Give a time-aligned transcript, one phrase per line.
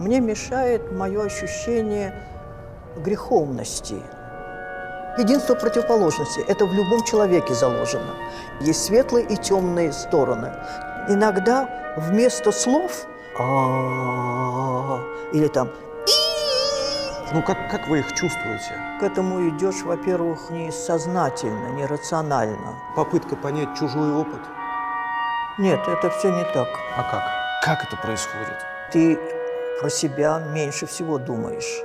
[0.00, 2.14] Мне мешает мое ощущение
[2.96, 4.02] греховности.
[5.18, 8.14] Единство противоположности– это в любом человеке заложено.
[8.60, 10.54] Есть светлые и темные стороны.
[11.10, 11.68] Иногда
[11.98, 13.04] вместо слов
[13.38, 15.00] «а»
[15.34, 15.68] или там
[17.34, 18.72] Ну, как, как вы их чувствуете?
[19.00, 22.74] к этому идешь, во-первых, не сознательно, не рационально.
[22.96, 24.40] Попытка понять чужой опыт?
[25.58, 26.68] Нет, это все не так.
[26.96, 27.22] А как?
[27.64, 28.56] Как это происходит?
[28.92, 29.18] Ты
[29.80, 31.82] про себя меньше всего думаешь.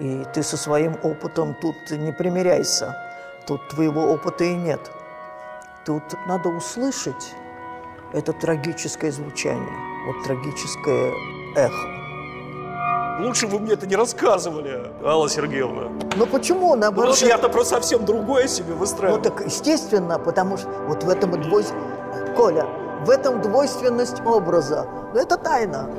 [0.00, 2.96] И ты со своим опытом тут не примиряйся.
[3.46, 4.80] Тут твоего опыта и нет.
[5.86, 7.34] Тут надо услышать
[8.12, 9.72] это трагическое звучание,
[10.06, 11.12] вот трагическое
[11.56, 11.98] эхо.
[13.20, 15.90] Лучше бы мне это не рассказывали, Алла Сергеевна.
[16.16, 16.70] Но почему?
[16.70, 19.22] Потому Наоборот, что я-то просто совсем другое себе Ну выстраиваю.
[19.22, 21.64] так естественно, потому что вот в этом и двой...
[22.36, 22.66] Коля,
[23.04, 24.86] в этом двойственность образа.
[25.12, 25.90] Ну, это тайна.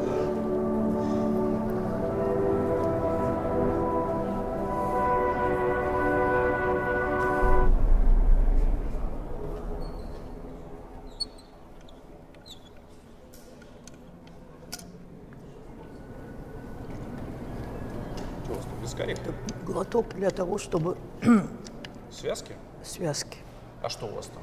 [20.00, 20.97] Глоток для того, чтобы
[22.11, 22.53] Связки?
[22.83, 23.38] связки.
[23.81, 24.41] А что у вас там?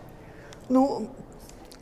[0.68, 1.08] Ну,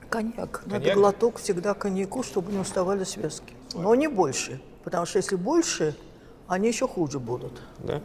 [0.08, 0.62] коньяк.
[0.66, 0.94] Надо Коньяк?
[0.97, 3.53] глоток всегда коньяку, чтобы не уставали связки.
[3.75, 4.61] Но не больше.
[4.84, 5.97] Потому что если больше,
[6.47, 7.61] они еще хуже будут.
[7.78, 8.00] Да?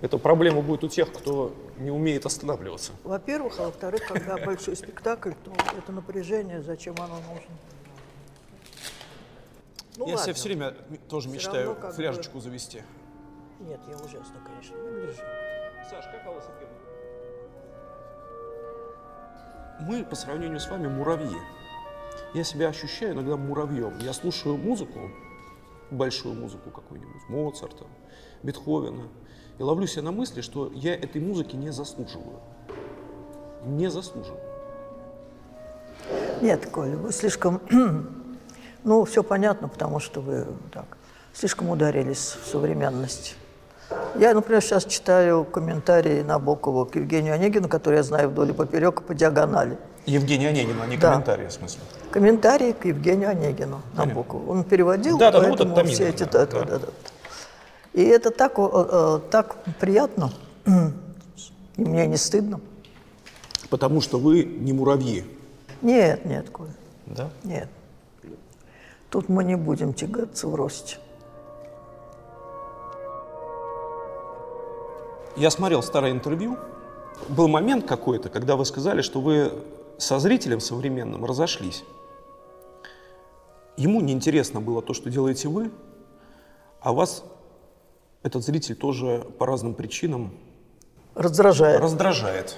[0.00, 2.92] Эта проблема будет у тех, кто не умеет останавливаться.
[3.04, 7.54] Во-первых, а во-вторых, когда большой спектакль, то это напряжение, зачем оно нужно?
[9.96, 10.24] Ну, я ладно.
[10.24, 10.74] себе все время
[11.08, 12.82] тоже Всё мечтаю равно как бы- фляжечку завести.
[13.64, 15.22] Нет, я ужасно, конечно, не лежу.
[15.88, 16.76] Саш, как Алла Сергеевна?
[19.80, 21.36] Мы по сравнению с вами муравьи.
[22.34, 23.96] Я себя ощущаю иногда муравьем.
[24.00, 25.10] Я слушаю музыку,
[25.90, 27.86] большую музыку какую-нибудь, Моцарта,
[28.42, 29.04] Бетховена,
[29.58, 32.40] и ловлю себя на мысли, что я этой музыки не заслуживаю.
[33.64, 34.40] Не заслуживаю.
[36.42, 37.60] Нет, Коля, вы слишком...
[38.86, 40.98] Ну, все понятно, потому что вы так
[41.32, 43.34] слишком ударились в современность.
[44.16, 49.00] Я, например, сейчас читаю комментарии Набокова к Евгению Онегину, который я знаю вдоль и поперек
[49.00, 49.76] и по диагонали.
[50.06, 51.10] Евгений Онегин, а не Да.
[51.12, 51.80] комментарии, в смысле.
[52.12, 54.50] Комментарии к Евгению Онегину Набокову.
[54.50, 56.24] Он переводил, Да, да, ну вот поэтому все эти...
[56.24, 56.78] да, да, да.
[56.78, 56.86] да.
[57.92, 60.30] И это так, э, так приятно,
[60.66, 62.60] и мне не стыдно.
[63.70, 65.24] Потому что вы не муравьи.
[65.82, 66.70] Нет, нет, Коля,
[67.06, 67.30] Да?
[67.42, 67.68] нет.
[69.10, 70.98] Тут мы не будем тягаться в росте.
[75.36, 76.56] Я смотрел старое интервью.
[77.28, 79.52] Был момент какой-то, когда вы сказали, что вы
[79.98, 81.84] со зрителем современным разошлись.
[83.76, 85.72] Ему неинтересно было то, что делаете вы,
[86.80, 87.24] а вас
[88.22, 90.32] этот зритель тоже по разным причинам
[91.14, 91.80] Раздражает.
[91.80, 92.56] раздражает.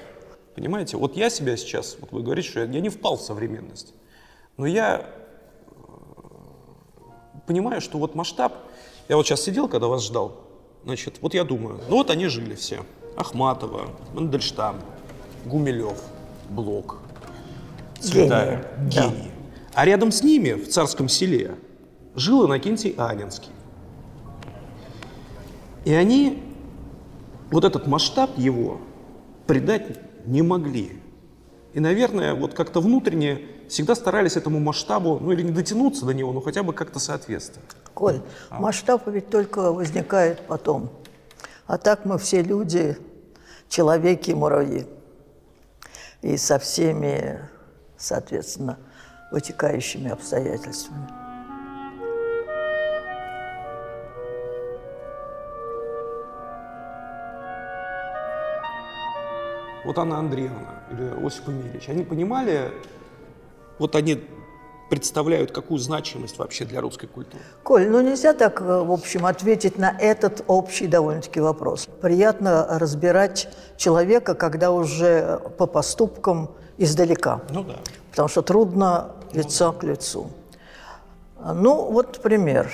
[0.54, 0.98] Понимаете?
[0.98, 3.94] Вот я себя сейчас, вот вы говорите, что я, я не впал в современность,
[4.59, 5.06] но я
[5.66, 5.72] э,
[7.47, 8.54] понимаю, что вот масштаб,
[9.09, 10.45] я вот сейчас сидел, когда вас ждал,
[10.86, 12.84] значит, вот я думаю, ну вот они жили все,
[13.16, 14.76] Ахматова, Мандельштам,
[15.44, 16.00] Гумилев,
[16.48, 16.98] Блок,
[17.98, 19.02] Цветаева, Гении, да.
[19.08, 19.30] гении.
[19.74, 21.56] А рядом с ними, в царском селе,
[22.14, 23.50] жил Иннокентий Анинский.
[25.84, 26.42] И они
[27.50, 28.80] вот этот масштаб его
[29.47, 30.92] придать не могли.
[31.74, 36.32] И, наверное, вот как-то внутренне всегда старались этому масштабу, ну или не дотянуться до него,
[36.32, 37.69] но хотя бы как-то соответствовать.
[37.94, 40.91] Коль, масштаб ведь только возникает потом.
[41.66, 42.97] А так мы все люди,
[43.69, 44.87] человеки и муравьи.
[46.22, 47.41] И со всеми,
[47.97, 48.78] соответственно,
[49.31, 51.09] вытекающими обстоятельствами.
[59.84, 62.72] Вот Анна Андреевна или Осип Эмильевич, они понимали,
[63.78, 64.24] вот они
[64.88, 67.42] представляют какую значимость вообще для русской культуры.
[67.62, 71.88] Коль, ну нельзя так, э, в общем, ответить на этот общий довольно-таки вопрос.
[72.00, 77.40] Приятно разбирать человека, когда уже по поступкам издалека.
[77.50, 77.74] Ну да.
[78.10, 80.30] потому что трудно лицо к лицу.
[81.54, 82.72] Ну, вот пример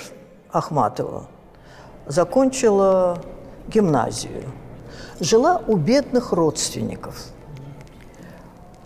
[0.51, 1.27] Ахматова.
[2.05, 3.17] Закончила
[3.67, 4.43] гимназию.
[5.19, 7.27] Жила у бедных родственников.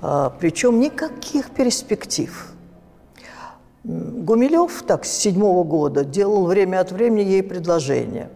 [0.02, 2.54] А, причем никаких перспектив.
[3.84, 8.30] Гумилев так с седьмого года делал время от времени ей предложения.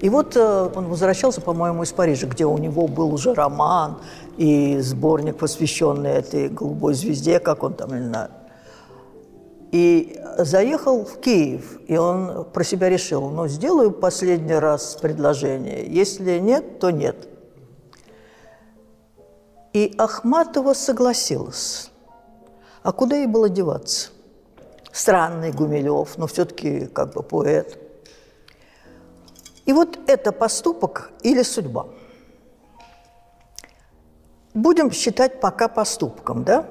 [0.00, 3.98] И вот э, он возвращался, по-моему, из Парижа, где у него был уже роман
[4.38, 8.30] и сборник, посвященный этой голубой звезде, как он там, не знаю.
[9.72, 15.86] И заехал в Киев, и он про себя решил, ну, сделаю последний раз предложение.
[15.86, 17.29] Если нет, то нет.
[19.72, 21.90] И Ахматова согласилась.
[22.82, 24.10] А куда ей было деваться?
[24.92, 27.78] Странный Гумилев, но все-таки как бы поэт.
[29.66, 31.86] И вот это поступок или судьба.
[34.54, 36.66] Будем считать пока поступком, да?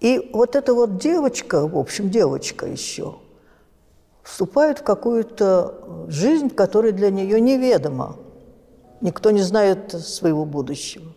[0.00, 3.14] И вот эта вот девочка, в общем, девочка еще,
[4.22, 8.16] вступает в какую-то жизнь, которая для нее неведома.
[9.00, 11.12] Никто не знает своего будущего.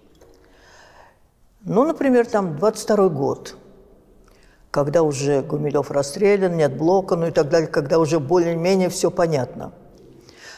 [1.61, 3.55] Ну, например, там 22 год,
[4.71, 9.71] когда уже Гумилев расстрелян, нет блока, ну и так далее, когда уже более-менее все понятно.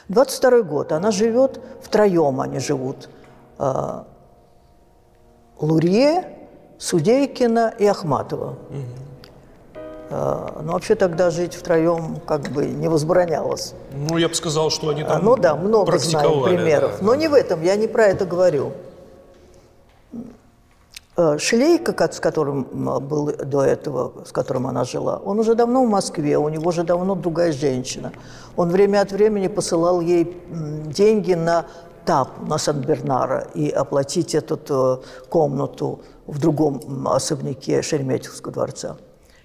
[0.10, 3.10] 22 год, она живет, втроем они живут.
[3.58, 4.08] А,
[5.60, 6.38] Лурье,
[6.78, 8.58] Судейкина и Ахматова.
[8.70, 9.11] Угу.
[10.12, 13.74] Ну, вообще тогда жить втроем как бы не возбранялось.
[13.94, 16.98] Ну, я бы сказал, что они там Ну да, много знаем примеров.
[17.00, 17.06] Да.
[17.06, 18.74] Но не в этом, я не про это говорю.
[21.18, 22.64] Э, Шлейка, с которым
[23.02, 26.84] был до этого, с которым она жила, он уже давно в Москве, у него уже
[26.84, 28.12] давно другая женщина.
[28.56, 30.38] Он время от времени посылал ей
[30.86, 31.66] деньги на
[32.06, 38.98] ТАП, на Сан-Бернара, и оплатить эту э, комнату в другом особняке Шереметьевского дворца.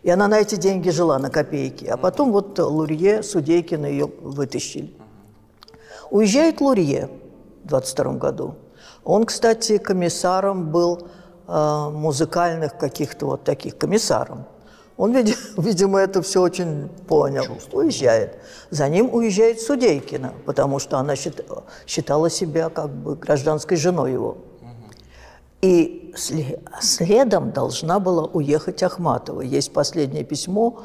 [0.06, 1.84] И она на эти деньги жила, на копейки.
[1.84, 4.94] А потом вот Лурье, Судейкина ее вытащили.
[6.10, 7.10] Уезжает Лурье
[7.64, 8.54] в 22 году.
[9.02, 11.08] Он, кстати, комиссаром был
[11.48, 14.44] э, музыкальных каких-то вот таких, комиссаром.
[14.96, 15.12] Он,
[15.56, 17.58] видимо, это все очень понял.
[17.72, 18.38] Уезжает.
[18.70, 21.14] За ним уезжает Судейкина, потому что она
[21.84, 24.36] считала себя как бы гражданской женой его.
[25.62, 29.40] И следом должна была уехать Ахматова.
[29.40, 30.80] Есть последнее письмо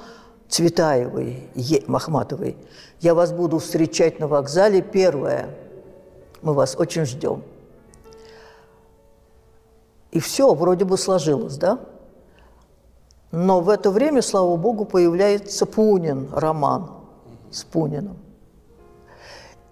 [0.50, 1.50] Цветаевой,
[1.88, 2.57] Ахматовой.
[3.00, 4.81] «Я вас буду встречать на вокзале.
[4.81, 5.50] Первое.
[6.41, 7.44] Мы вас очень ждем».
[10.12, 11.79] И все вроде бы сложилось, да?
[13.31, 16.91] Но в это время, слава богу, появляется Пунин, роман
[17.50, 18.18] с Пуниным.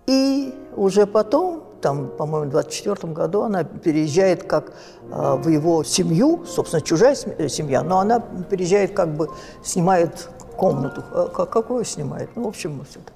[0.08, 4.72] И уже потом там, по-моему, в 24 году она переезжает как
[5.12, 9.30] э, в его семью, собственно, чужая э, семья, но она переезжает как бы,
[9.64, 11.04] снимает комнату.
[11.12, 12.30] А, какую снимает?
[12.36, 13.14] Ну, в общем, все так.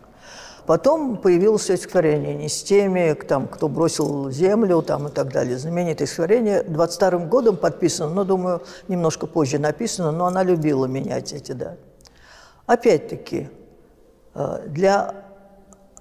[0.65, 5.57] Потом появилось стихотворение «Не с теми, там, кто бросил землю» там, и так далее.
[5.57, 6.63] Знаменитое стихотворение.
[6.63, 11.75] 22 годом подписано, но, думаю, немножко позже написано, но она любила менять эти, да.
[12.65, 13.49] Опять-таки,
[14.35, 15.25] э, для...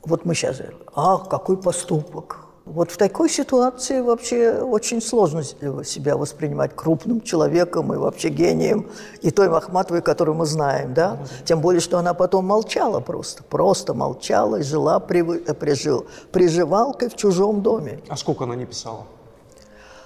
[0.05, 0.62] Вот мы сейчас...
[0.94, 2.42] Ах, какой поступок!
[2.64, 8.88] Вот в такой ситуации вообще очень сложно себя воспринимать крупным человеком и вообще гением,
[9.20, 11.19] и той Махматовой, которую мы знаем, да?
[11.44, 17.17] Тем более, что она потом молчала просто, просто молчала и жила при, прижил, приживалкой в
[17.17, 18.00] чужом доме.
[18.09, 19.06] А сколько она не писала?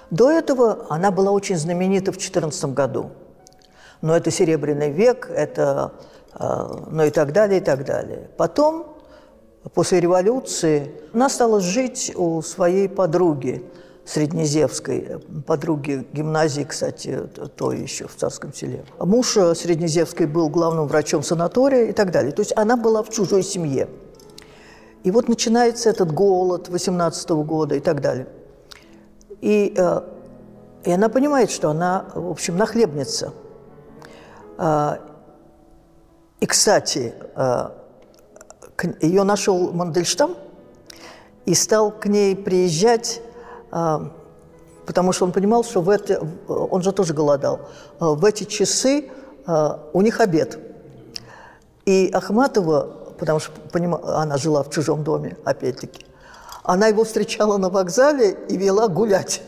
[0.09, 3.11] До этого она была очень знаменита в 14 году.
[4.01, 5.91] Но это Серебряный век, это,
[6.33, 8.29] э, ну и так далее, и так далее.
[8.35, 8.96] Потом
[9.73, 13.63] После революции она стала жить у своей подруги
[14.05, 17.19] Среднезевской, подруги гимназии, кстати,
[17.57, 18.85] то еще в Царском селе.
[18.99, 22.31] Муж Среднезевской был главным врачом санатория и так далее.
[22.31, 23.89] То есть она была в чужой семье.
[25.03, 28.27] И вот начинается этот голод 18 -го года и так далее.
[29.41, 30.01] И, э,
[30.85, 33.33] и она понимает, что она, в общем, нахлебница.
[34.57, 34.97] Э,
[36.39, 37.69] и, кстати, э,
[39.01, 40.35] ее нашел Мандельштам
[41.45, 43.21] и стал к ней приезжать,
[43.71, 44.11] а,
[44.85, 47.61] потому что он понимал, что в это, он же тоже голодал,
[47.99, 49.09] а, в эти часы
[49.45, 50.59] а, у них обед.
[51.85, 53.53] И Ахматова, потому что
[54.15, 56.05] она жила в чужом доме, опять-таки,
[56.63, 59.41] она его встречала на вокзале и вела гулять,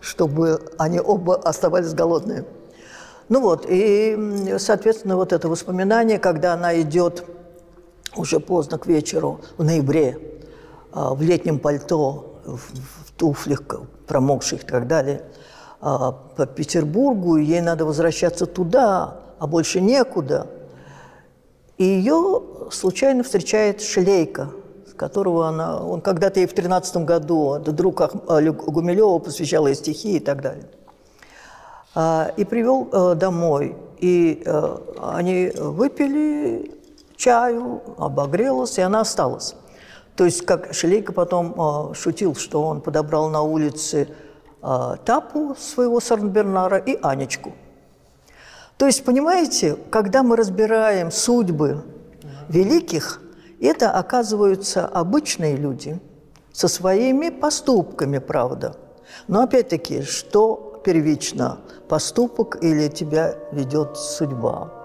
[0.00, 2.44] чтобы они оба оставались голодные.
[3.28, 7.24] Ну вот, и, соответственно, вот это воспоминание, когда она идет
[8.16, 10.18] уже поздно к вечеру, в ноябре,
[10.92, 13.62] а, в летнем пальто, в туфлях
[14.06, 15.22] промокших и так далее,
[15.80, 20.46] а, по Петербургу, ей надо возвращаться туда, а больше некуда.
[21.78, 24.50] И ее случайно встречает Шлейка,
[24.88, 25.82] с которого она...
[25.82, 30.66] Он когда-то ей в 13 году, это друг Гумилева, посвящал ей стихи и так далее.
[31.94, 33.76] А, и привел э, домой.
[33.98, 36.75] И э, они выпили
[37.16, 39.54] чаю, обогрелась, и она осталась.
[40.16, 44.08] То есть, как Шелейко потом э, шутил, что он подобрал на улице
[44.62, 47.52] э, Тапу своего Сарнбернара и Анечку.
[48.78, 51.84] То есть, понимаете, когда мы разбираем судьбы
[52.48, 53.20] великих,
[53.60, 56.00] это оказываются обычные люди
[56.52, 58.76] со своими поступками, правда.
[59.28, 61.58] Но опять-таки, что первично,
[61.88, 64.75] поступок или тебя ведет судьба?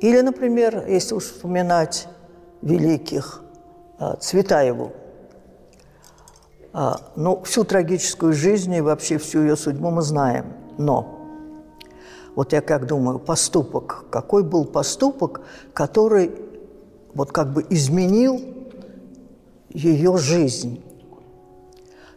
[0.00, 2.08] Или, например, если уж вспоминать
[2.62, 3.42] великих,
[3.98, 4.92] а, Цветаеву,
[6.72, 10.54] а, ну, всю трагическую жизнь и вообще всю ее судьбу мы знаем.
[10.78, 11.18] Но
[12.34, 15.42] вот я как думаю, поступок, какой был поступок,
[15.74, 16.32] который
[17.12, 18.40] вот как бы изменил
[19.68, 20.82] ее жизнь?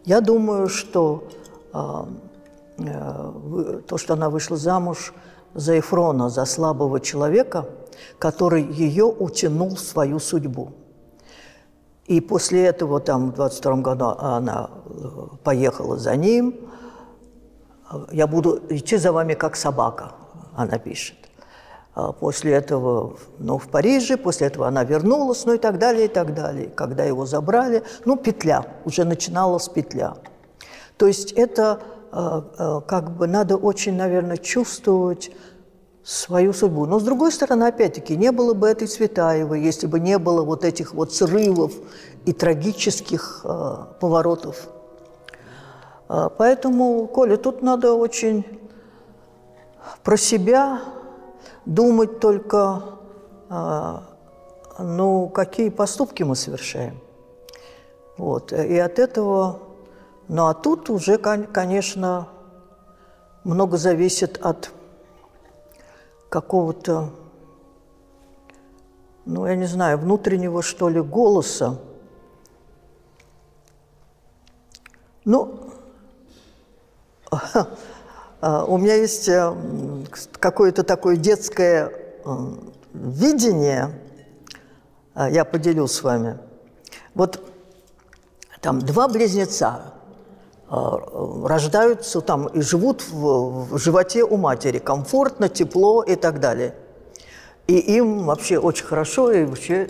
[0.05, 1.27] Я думаю, что
[1.73, 1.79] э,
[2.77, 5.13] э, то, что она вышла замуж
[5.53, 7.65] за Эфрона, за слабого человека,
[8.19, 10.71] который ее утянул в свою судьбу.
[12.05, 15.07] И после этого, там, в 22 году она э,
[15.43, 16.55] поехала за ним.
[18.11, 20.11] «Я буду идти за вами, как собака»,
[20.55, 21.17] она пишет.
[21.95, 26.07] А после этого, ну, в Париже, после этого она вернулась, ну и так далее, и
[26.07, 26.67] так далее.
[26.67, 30.15] Когда его забрали, ну, петля, уже начиналась петля.
[30.97, 31.81] То есть это
[32.13, 35.31] как бы надо очень, наверное, чувствовать
[36.03, 36.85] свою судьбу.
[36.85, 40.65] Но, с другой стороны, опять-таки, не было бы этой Цветаевой, если бы не было вот
[40.65, 41.73] этих вот срывов
[42.25, 44.67] и трагических э, поворотов.
[46.09, 48.45] Э, поэтому, Коля, тут надо очень
[50.03, 50.81] про себя
[51.65, 52.83] думать только,
[53.49, 53.97] э,
[54.79, 56.99] ну, какие поступки мы совершаем.
[58.17, 58.51] Вот.
[58.51, 59.59] И от этого
[60.27, 62.27] ну а тут уже, конечно,
[63.43, 64.71] много зависит от
[66.29, 67.09] какого-то,
[69.25, 71.77] ну, я не знаю, внутреннего, что ли, голоса.
[75.25, 75.69] Ну,
[78.41, 79.55] у меня есть э,
[80.39, 81.91] какое-то такое детское
[82.25, 82.31] э,
[82.93, 83.99] видение,
[85.15, 86.37] э, я поделюсь с вами.
[87.15, 87.41] Вот
[88.59, 89.93] там два близнеца, а,
[90.73, 96.73] рождаются там и живут в, в животе у матери, комфортно, тепло и так далее.
[97.67, 99.89] И им вообще очень хорошо и вообще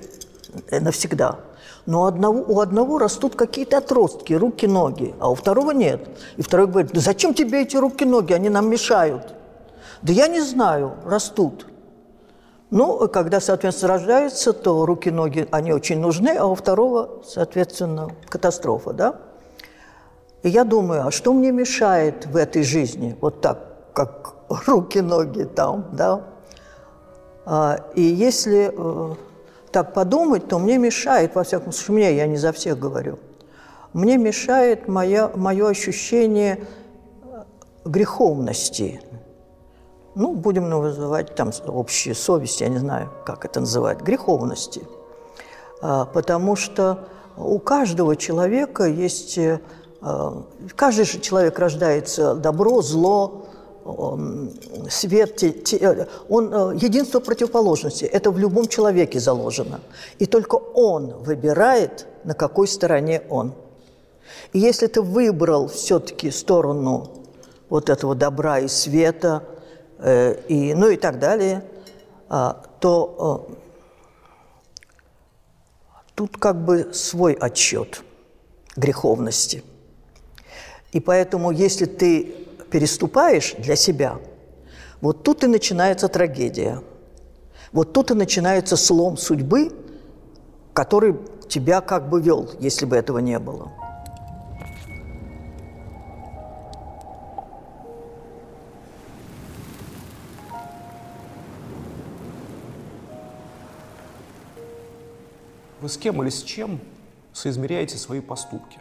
[0.71, 1.39] навсегда.
[1.85, 6.07] Но одного, у одного растут какие-то отростки, руки, ноги, а у второго нет.
[6.37, 9.33] И второй говорит, да зачем тебе эти руки, ноги, они нам мешают.
[10.01, 11.65] Да я не знаю, растут.
[12.71, 18.93] Ну, когда, соответственно, рождаются, то руки, ноги, они очень нужны, а у второго, соответственно, катастрофа,
[18.93, 19.15] да?
[20.43, 24.35] И я думаю, а что мне мешает в этой жизни, вот так, как
[24.67, 26.21] руки-ноги там, да?
[27.45, 29.15] А, и если э,
[29.71, 33.19] так подумать, то мне мешает, во всяком случае, мне, я не за всех говорю,
[33.93, 36.59] мне мешает моя, мое ощущение
[37.23, 37.43] э,
[37.85, 39.01] греховности.
[40.15, 44.81] Ну, будем называть там общие совести, я не знаю, как это называть, греховности.
[45.81, 47.07] А, потому что
[47.37, 49.59] у каждого человека есть Э,
[50.75, 53.45] каждый же человек рождается добро, зло,
[54.89, 55.43] свет,
[56.29, 58.05] он э, единство противоположности.
[58.05, 59.81] Это в любом человеке заложено.
[60.19, 63.53] И только он выбирает, на какой стороне он.
[64.53, 67.11] И если ты выбрал все-таки сторону
[67.69, 69.43] вот этого добра и света,
[69.99, 71.63] э, и, ну и так далее,
[72.79, 73.47] то
[76.15, 78.01] тут как бы свой отчет
[78.75, 79.63] греховности–
[80.93, 82.35] и поэтому, если ты
[82.71, 84.19] переступаешь для себя,
[85.01, 86.81] вот тут и начинается трагедия.
[87.71, 89.71] Вот тут и начинается слом судьбы,
[90.73, 91.15] который
[91.49, 93.71] тебя как бы вел, если бы этого не было.
[105.81, 106.79] Вы с кем или с чем
[107.33, 108.79] соизмеряете свои поступки?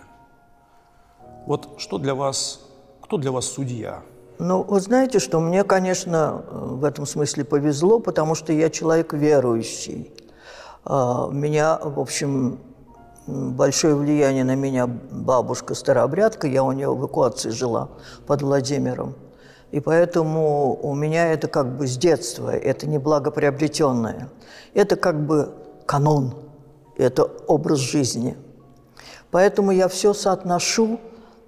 [1.47, 2.61] Вот что для вас,
[3.03, 4.03] кто для вас судья?
[4.39, 10.13] Ну, вы знаете, что мне, конечно, в этом смысле повезло, потому что я человек верующий.
[10.85, 12.59] А, меня, в общем,
[13.27, 17.89] большое влияние на меня бабушка старообрядка, я у нее в эвакуации жила
[18.27, 19.15] под Владимиром.
[19.71, 24.29] И поэтому у меня это как бы с детства, это не благоприобретенное.
[24.75, 25.53] Это как бы
[25.87, 26.35] канон,
[26.97, 28.37] это образ жизни.
[29.31, 31.01] Поэтому я все соотношу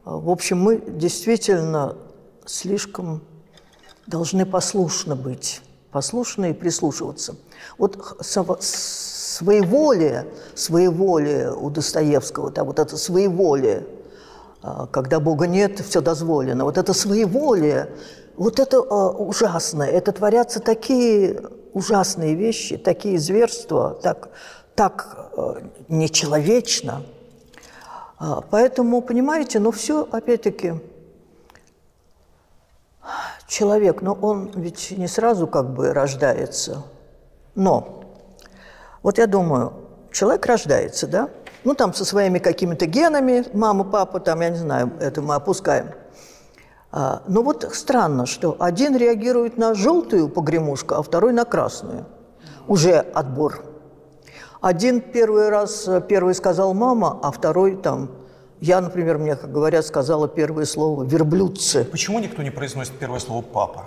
[0.04, 1.96] в общем, мы действительно
[2.44, 3.22] слишком
[4.06, 7.36] должны послушно быть, послушны и прислушиваться.
[7.78, 8.16] Вот
[9.34, 13.86] своеволие, своеволие у Достоевского, да, вот это своеволие,
[14.62, 16.64] а, когда Бога нет, все дозволено.
[16.64, 17.90] Вот это своеволие,
[18.36, 19.82] вот это а, ужасно.
[19.82, 21.42] Это творятся такие
[21.72, 24.30] ужасные вещи, такие зверства, так,
[24.74, 27.02] так а, нечеловечно.
[28.18, 30.74] Поэтому, понимаете, ну все, опять-таки,
[33.46, 36.82] человек, но ну, он ведь не сразу как бы рождается.
[37.54, 38.04] Но
[39.02, 39.72] вот я думаю,
[40.12, 41.28] человек рождается, да?
[41.64, 45.92] Ну, там со своими какими-то генами, мама, папа, там, я не знаю, это мы опускаем.
[46.92, 52.06] А, но вот странно, что один реагирует на желтую погремушку, а второй на красную.
[52.68, 53.64] Уже отбор.
[54.64, 58.10] Один первый раз, первый сказал мама, а второй там
[58.62, 61.84] я, например, мне, как говорят, сказала первое слово «верблюдцы».
[61.84, 63.84] Почему никто не произносит первое слово «папа»?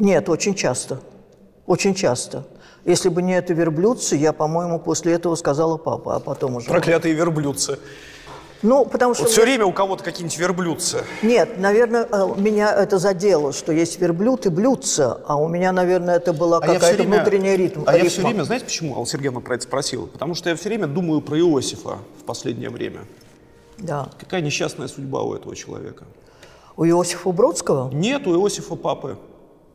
[0.00, 0.98] Нет, очень часто.
[1.68, 2.42] Очень часто.
[2.84, 6.66] Если бы не это верблюдцы, я, по-моему, после этого сказала папа, а потом уже...
[6.66, 7.78] Проклятые верблюдцы.
[8.66, 9.22] Ну, потому что...
[9.22, 11.04] Вот все время у кого-то какие-нибудь верблюдцы.
[11.22, 16.16] Нет, наверное, э, меня это задело, что есть верблюд и блюдца, а у меня, наверное,
[16.16, 17.18] это была а какая-то время...
[17.18, 17.82] внутренняя ритм.
[17.86, 18.04] А ритма.
[18.04, 20.06] я все время, знаете, почему Алла Сергеевна про это спросила?
[20.06, 23.02] Потому что я все время думаю про Иосифа в последнее время.
[23.78, 24.08] Да.
[24.18, 26.04] Какая несчастная судьба у этого человека?
[26.76, 27.90] У Иосифа Бродского?
[27.92, 29.16] Нет, у Иосифа папы.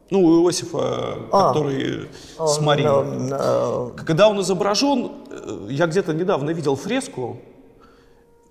[0.10, 2.90] Ну, у Иосифа, а, который он, с Марией.
[2.90, 7.40] Он, он, Когда он изображен, э, я где-то недавно видел фреску,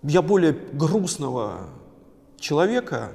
[0.02, 1.69] я более грустного
[2.38, 3.12] человека,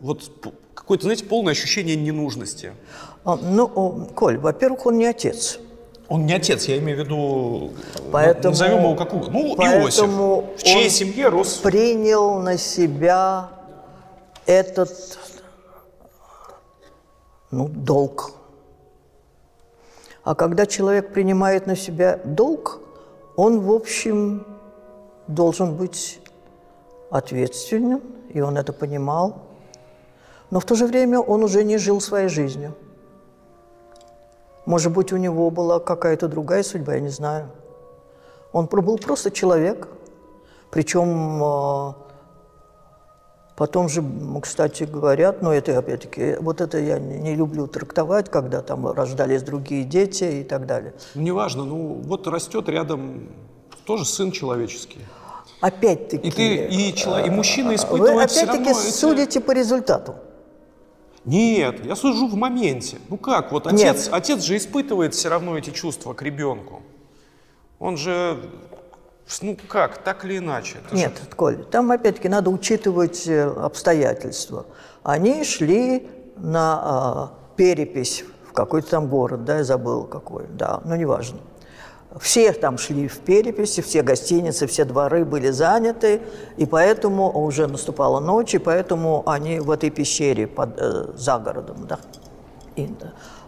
[0.00, 0.30] вот
[0.74, 2.72] какое-то, знаете, полное ощущение ненужности.
[3.24, 5.58] А, ну, Коль, во-первых, он не отец.
[6.08, 7.72] Он не отец, я имею в виду,
[8.12, 9.32] поэтому, назовем его как угодно.
[9.32, 11.54] Ну, Иосиф, в чьей семье рос...
[11.54, 13.50] принял на себя
[14.46, 15.18] этот
[17.50, 18.34] ну, долг.
[20.22, 22.80] А когда человек принимает на себя долг,
[23.34, 24.46] он, в общем,
[25.26, 26.20] должен быть
[27.10, 29.42] ответственным, и он это понимал.
[30.50, 32.74] Но в то же время он уже не жил своей жизнью.
[34.64, 37.50] Может быть, у него была какая-то другая судьба, я не знаю.
[38.52, 39.88] Он был просто человек,
[40.70, 41.94] причем а,
[43.56, 44.04] Потом же,
[44.42, 49.84] кстати, говорят, но это опять-таки, вот это я не, люблю трактовать, когда там рождались другие
[49.84, 50.92] дети и так далее.
[51.14, 53.28] Ну, неважно, ну вот растет рядом
[53.86, 55.00] тоже сын человеческий.
[55.60, 56.28] Опять-таки.
[56.28, 58.90] И ты, и, человек, и мужчина испытывает Вы опять-таки эти...
[58.90, 60.16] судите по результату.
[61.24, 62.98] Нет, я сужу в моменте.
[63.08, 66.82] Ну как, вот отец, отец же испытывает все равно эти чувства к ребенку.
[67.78, 68.38] Он же
[69.42, 70.76] ну как, так или иначе?
[70.84, 71.34] Это Нет, же...
[71.34, 74.66] Коль, там опять-таки надо учитывать э, обстоятельства.
[75.02, 80.94] Они шли на а, перепись в какой-то там город, да, я забыл какой, да, но
[80.94, 81.38] неважно.
[82.20, 86.22] Все там шли в переписи, все гостиницы, все дворы были заняты,
[86.56, 91.86] и поэтому уже наступала ночь, и поэтому они в этой пещере под, э, за городом,
[91.86, 91.98] да,
[92.76, 92.88] и,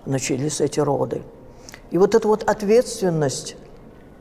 [0.04, 1.22] начались эти роды.
[1.90, 3.56] И вот эта вот ответственность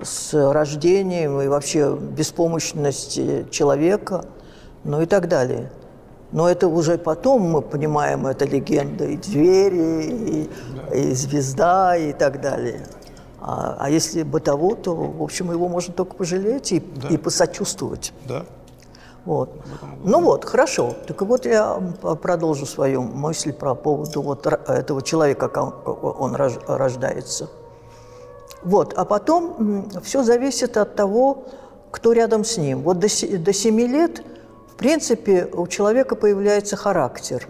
[0.02, 4.26] с рождением и вообще беспомощности человека,
[4.84, 5.72] ну и так далее.
[6.32, 10.50] Но это уже потом мы понимаем, это легенда и двери, и,
[10.94, 12.86] и звезда, и так далее.
[13.39, 17.10] А, а если бытово, то, в общем, его можно только пожалеть и, да.
[17.10, 18.13] и посочувствовать.
[18.28, 18.45] Да.
[19.26, 19.50] Вот.
[20.06, 20.95] Ну вот, хорошо.
[21.06, 21.76] Так вот я
[22.21, 27.50] продолжу свою мысль про поводу вот этого человека, как он рождается.
[28.63, 28.93] Вот.
[28.95, 31.43] А потом все зависит от того,
[31.91, 32.82] кто рядом с ним.
[32.84, 34.23] Вот до, до 7 лет,
[34.71, 37.47] в принципе, у человека появляется характер.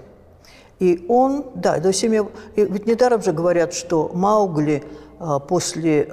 [0.79, 2.27] И он, да, до 7...
[2.55, 4.83] Ведь недаром же говорят, что Маугли
[5.47, 6.11] после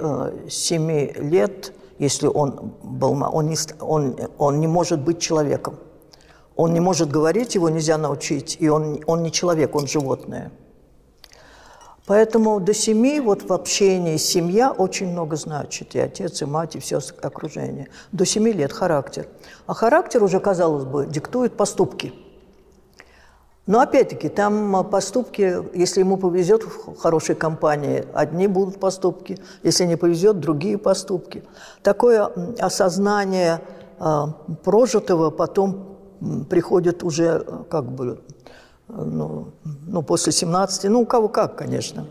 [0.49, 3.11] 7 э, лет, если он был...
[3.31, 5.75] Он не, он, он не может быть человеком.
[6.55, 10.51] Он не может говорить, его нельзя научить, и он, он не человек, он животное.
[12.05, 15.95] Поэтому до семи вот в общении семья очень много значит.
[15.95, 17.89] И отец, и мать, и все окружение.
[18.11, 19.27] До семи лет характер.
[19.65, 22.13] А характер уже, казалось бы, диктует поступки.
[23.67, 29.95] Но опять-таки, там поступки, если ему повезет в хорошей компании, одни будут поступки, если не
[29.95, 31.43] повезет, другие поступки.
[31.81, 32.25] Такое
[32.59, 33.61] осознание
[33.97, 34.27] а,
[34.63, 35.97] прожитого потом
[36.47, 38.21] приходит уже как бы
[38.87, 39.51] ну,
[39.87, 42.05] ну, после 17, ну, у кого как, конечно.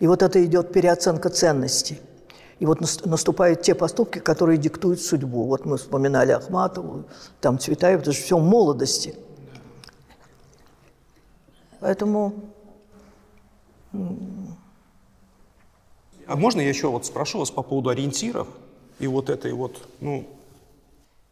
[0.00, 2.00] И вот это идет переоценка ценностей.
[2.58, 5.44] И вот наступают те поступки, которые диктуют судьбу.
[5.44, 7.04] Вот мы вспоминали Ахматову,
[7.40, 9.14] там Цветаев, это же все в молодости.
[11.80, 12.34] Поэтому...
[16.26, 18.46] А можно я еще вот спрошу вас по поводу ориентиров
[19.00, 20.28] и вот этой вот, ну,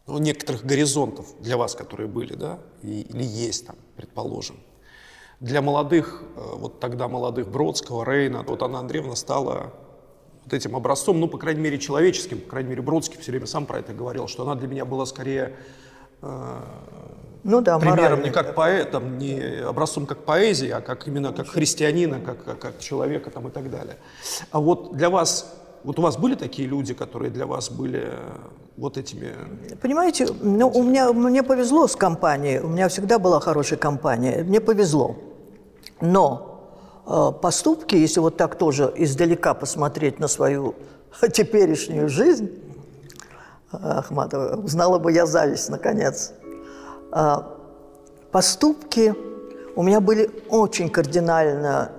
[0.08, 4.56] ну, некоторых горизонтов для вас, которые были, да, и, или есть там, предположим.
[5.38, 9.72] Для молодых, э, вот тогда молодых Бродского, Рейна, вот Анна Андреевна стала
[10.44, 13.66] вот этим образцом, ну, по крайней мере, человеческим, по крайней мере, Бродский все время сам
[13.66, 15.54] про это говорил, что она для меня была скорее
[16.22, 16.62] э,
[17.48, 22.20] ну да, примером не как поэтом, не образцом как поэзии, а как именно как христианина,
[22.20, 23.96] как, как, как человека там и так далее.
[24.50, 28.12] А вот для вас, вот у вас были такие люди, которые для вас были
[28.76, 29.32] вот этими...
[29.80, 34.60] Понимаете, ну, у меня, мне повезло с компанией, у меня всегда была хорошая компания, мне
[34.60, 35.16] повезло.
[36.02, 36.60] Но
[37.06, 40.74] э, поступки, если вот так тоже издалека посмотреть на свою
[41.32, 42.50] теперешнюю жизнь,
[43.70, 46.32] Ахматова, узнала бы я зависть, наконец.
[47.12, 47.36] Э,
[48.30, 49.14] поступки
[49.76, 51.92] у меня были очень кардинально,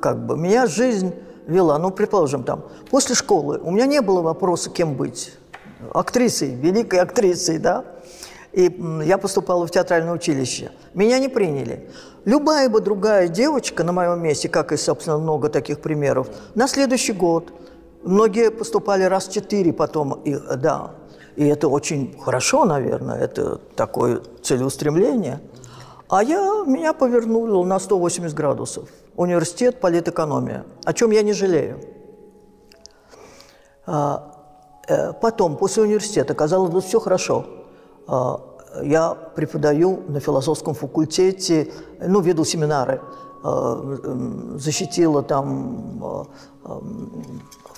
[0.00, 1.14] как бы, меня жизнь
[1.46, 5.32] вела, ну, предположим, там, после школы у меня не было вопроса, кем быть
[5.92, 7.84] актрисой, великой актрисой, да.
[8.52, 10.70] И я поступала в театральное училище.
[10.94, 11.90] Меня не приняли.
[12.24, 17.12] Любая бы другая девочка на моем месте, как и, собственно, много таких примеров, на следующий
[17.12, 17.52] год.
[18.02, 20.92] Многие поступали раз четыре потом, и, да.
[21.38, 25.40] И это очень хорошо, наверное, это такое целеустремление.
[26.08, 28.88] А я, меня повернуло на 180 градусов.
[29.16, 31.80] Университет, политэкономия, о чем я не жалею.
[33.86, 34.38] А,
[34.88, 37.44] Э, потом, после университета, казалось бы, все хорошо.
[38.06, 38.40] А,
[38.82, 41.70] я преподаю на философском факультете,
[42.00, 43.00] ну, веду семинары,
[43.44, 46.26] а, защитила там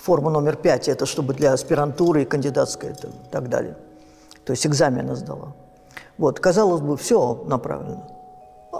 [0.01, 2.93] а, форму номер пять, это чтобы для аспирантуры и кандидатской и
[3.31, 3.75] так далее.
[4.45, 5.53] То есть экзамены сдала.
[6.17, 8.21] Вот, казалось бы, все направлено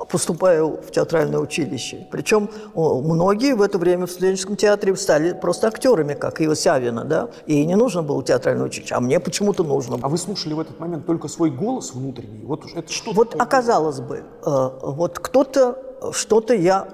[0.09, 2.07] поступаю в театральное училище.
[2.11, 7.29] Причем многие в это время в студенческом театре стали просто актерами, как и Сявина, да,
[7.45, 9.99] и не нужно было театральное училище, а мне почему-то нужно.
[10.01, 12.43] А вы слушали в этот момент только свой голос внутренний?
[12.45, 13.11] Вот это что?
[13.11, 15.77] Вот оказалось бы, э, вот кто-то,
[16.11, 16.87] что-то я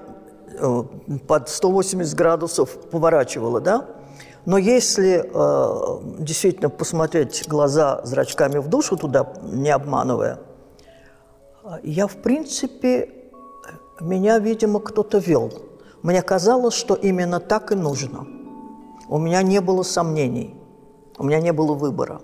[0.60, 0.82] э,
[1.26, 3.86] под 180 градусов поворачивала, да,
[4.48, 10.38] но если э, действительно посмотреть глаза зрачками в душу туда, не обманывая,
[11.82, 13.10] я, в принципе,
[14.00, 15.52] меня, видимо, кто-то вел.
[16.00, 18.26] Мне казалось, что именно так и нужно.
[19.10, 20.56] У меня не было сомнений,
[21.18, 22.22] у меня не было выбора.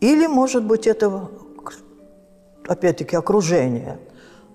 [0.00, 1.28] Или, может быть, это,
[2.66, 3.98] опять-таки, окружение.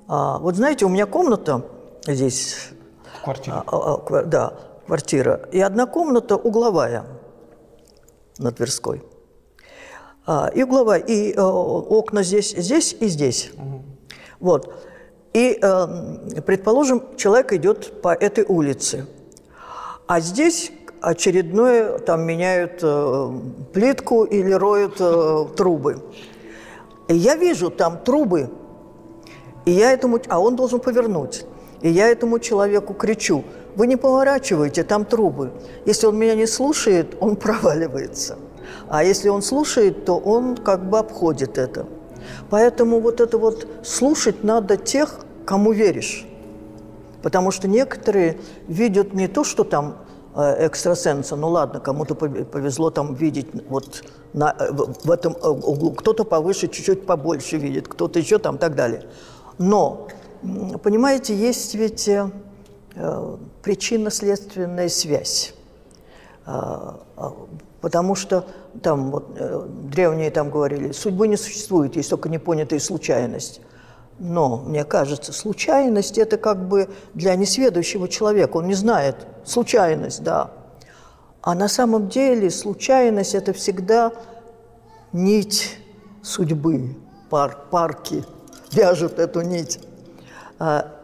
[0.08, 1.62] А, вот знаете, у меня комната
[2.08, 2.72] здесь...
[3.24, 3.64] Квартира.
[3.68, 5.48] А, а, да, квартира.
[5.52, 7.06] И одна комната угловая
[8.38, 9.04] на Тверской.
[10.26, 13.52] А, и угловая, и э, окна здесь, здесь и здесь.
[13.58, 13.82] Угу.
[14.40, 14.74] Вот.
[15.34, 19.06] И, э, предположим, человек идет по этой улице,
[20.08, 23.32] а здесь очередное, там меняют э,
[23.74, 26.02] плитку или роют э, трубы.
[27.10, 28.50] И я вижу там трубы,
[29.66, 31.46] и я этому, а он должен повернуть.
[31.82, 33.44] И я этому человеку кричу,
[33.76, 35.52] вы не поворачивайте, там трубы.
[35.86, 38.38] Если он меня не слушает, он проваливается.
[38.88, 41.86] А если он слушает, то он как бы обходит это.
[42.50, 46.26] Поэтому вот это вот слушать надо тех, кому веришь.
[47.22, 49.98] Потому что некоторые видят не то, что там
[50.36, 55.92] э, экстрасенса, ну ладно, кому-то повезло там видеть вот на, э, в этом э, углу,
[55.92, 59.04] кто-то повыше, чуть-чуть побольше видит, кто-то еще там так далее.
[59.58, 60.08] Но,
[60.84, 62.10] понимаете, есть ведь
[63.62, 65.54] причинно-следственная связь.
[66.46, 67.34] А, а,
[67.82, 68.46] потому что
[68.82, 73.62] там вот, э, древние там говорили, судьбы не существует, есть только непонятая случайность.
[74.20, 79.16] Но, мне кажется, случайность– это как бы для несведущего человека, он не знает.
[79.44, 80.52] Случайность, да.
[81.42, 84.12] А на самом деле случайность– это всегда
[85.12, 85.78] нить
[86.22, 86.96] судьбы,
[87.30, 88.24] пар, парки
[88.72, 89.80] вяжут эту нить.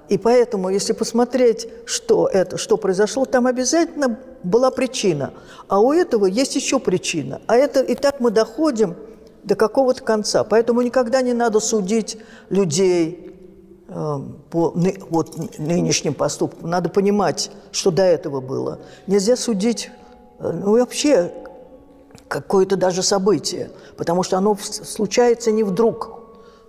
[0.10, 5.34] И поэтому, если посмотреть, что это, что произошло, там обязательно была причина.
[5.68, 7.42] А у этого есть еще причина.
[7.46, 8.96] А это и так мы доходим
[9.44, 10.44] до какого-то конца.
[10.44, 12.18] Поэтому никогда не надо судить
[12.50, 13.36] людей
[13.88, 14.20] э,
[14.50, 16.70] по ны, вот, нынешним поступкам.
[16.70, 18.80] Надо понимать, что до этого было.
[19.06, 19.92] Нельзя судить
[20.40, 21.32] э, ну, вообще
[22.28, 26.20] какое-то даже событие, потому что оно случается не вдруг.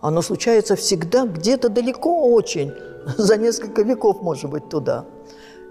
[0.00, 2.72] Оно случается всегда где-то далеко очень,
[3.16, 5.04] за несколько веков, может быть, туда.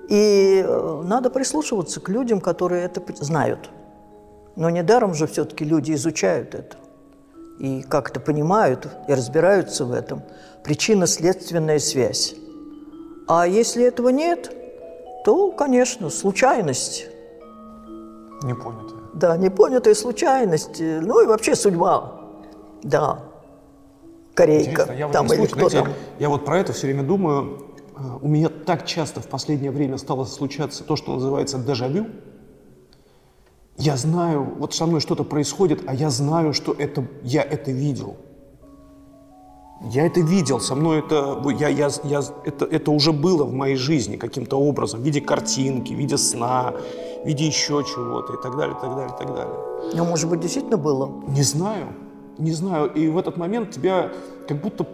[0.09, 3.69] И э, надо прислушиваться к людям, которые это знают.
[4.55, 6.77] Но недаром же все-таки люди изучают это.
[7.59, 10.23] И как-то понимают и разбираются в этом.
[10.63, 12.35] Причинно-следственная связь.
[13.27, 14.51] А если этого нет,
[15.23, 17.05] то, конечно, случайность.
[18.43, 18.99] Непонятая.
[19.13, 20.81] Да, непонятая случайность.
[20.81, 22.21] э, Ну и вообще судьба.
[22.81, 23.28] Да.
[24.39, 24.83] Корейка.
[24.83, 25.99] Интересно, там этом или случае, кто знаете, там.
[26.17, 27.65] я вот про это все время думаю.
[27.93, 32.07] А, У меня так часто в последнее время стало случаться то, что называется дежавю.
[33.75, 38.15] Я знаю, вот со мной что-то происходит, а я знаю, что это, я это видел.
[39.91, 43.75] Я это видел, со мной это, я, я, я, это, это уже было в моей
[43.75, 46.73] жизни каким-то образом, в виде картинки, в виде сна,
[47.23, 49.55] в виде еще чего-то и так далее, и так далее, и так далее.
[49.95, 51.09] Ну, может быть, действительно было.
[51.27, 51.87] Не знаю,
[52.39, 52.91] не знаю.
[52.93, 54.11] И в этот момент тебя
[54.47, 54.85] как будто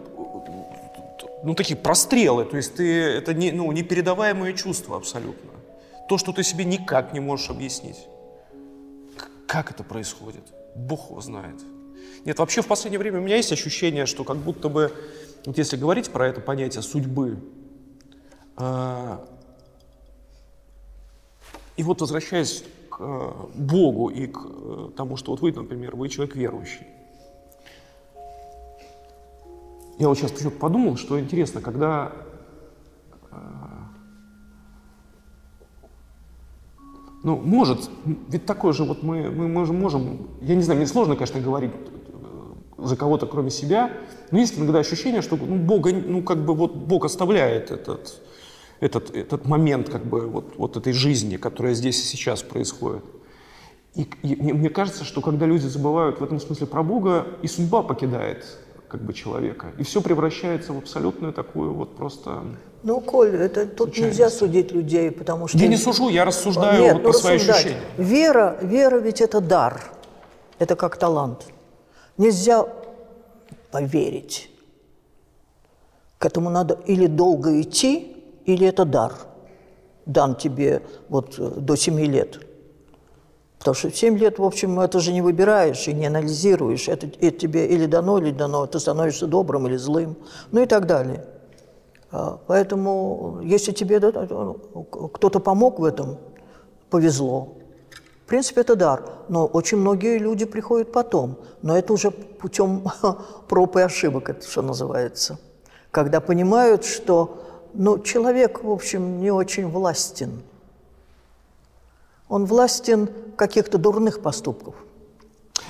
[1.44, 2.46] ну, такие прострелы.
[2.46, 5.52] То есть ты, это не, ну, непередаваемое чувство абсолютно.
[6.10, 8.08] То, что ты себе никак не можешь объяснить.
[9.48, 10.44] Как это происходит?
[10.76, 11.62] Бог его знает.
[12.26, 14.92] Нет, вообще в последнее время у меня есть ощущение, что как будто бы,
[15.46, 17.38] вот если говорить про это понятие судьбы,
[18.58, 19.24] а,
[21.78, 26.08] и вот возвращаясь к э, Богу и к э, тому, что вот вы, например, вы
[26.08, 26.88] человек верующий.
[29.98, 32.12] Я вот сейчас подумал, что интересно, когда
[33.32, 33.36] э,
[37.24, 37.90] ну, может,
[38.28, 41.72] ведь такое же вот мы, мы можем, можем, я не знаю, мне сложно, конечно, говорить
[41.72, 43.94] э, за кого-то, кроме себя,
[44.32, 48.22] но есть иногда ощущение, что ну, Бога, ну, как бы вот Бог оставляет этот,
[48.82, 53.06] этот, этот момент как бы вот, вот этой жизни, которая здесь и сейчас происходит.
[53.96, 57.48] И, и мне, мне кажется, что когда люди забывают в этом смысле про Бога, и
[57.48, 58.46] судьба покидает
[58.88, 62.44] как бы человека, и все превращается в абсолютную такую вот просто...
[62.84, 65.58] Ну, Коль, это тут нельзя судить людей, потому что...
[65.58, 67.58] Я не сужу, я рассуждаю Нет, вот ну, про свои рассуждать.
[67.58, 67.82] ощущения.
[67.98, 69.82] Вера, вера ведь это дар.
[70.60, 71.48] Это как талант.
[72.18, 72.66] Нельзя
[73.72, 74.50] поверить.
[76.18, 79.14] К этому надо или долго идти, или это дар.
[80.06, 82.40] Дан тебе вот э, до 7 лет.
[83.66, 86.88] Потому что в 7 лет, в общем, это же не выбираешь и не анализируешь.
[86.88, 88.68] Это, это тебе или дано, или дано.
[88.68, 90.18] Ты становишься добрым или злым.
[90.52, 91.26] Ну и так далее.
[92.12, 96.20] А, Поэтому, если тебе да, кто-то помог в этом,
[96.92, 97.56] повезло.
[98.24, 99.04] В принципе, это дар.
[99.30, 101.40] Но очень многие люди приходят потом.
[101.64, 102.84] Но это уже путем
[103.48, 105.40] проб и ошибок, это что называется.
[105.90, 107.40] Когда понимают, что
[107.74, 110.44] ну, человек, в общем, не очень властен.
[112.28, 114.76] Он властен каких-то дурных поступков.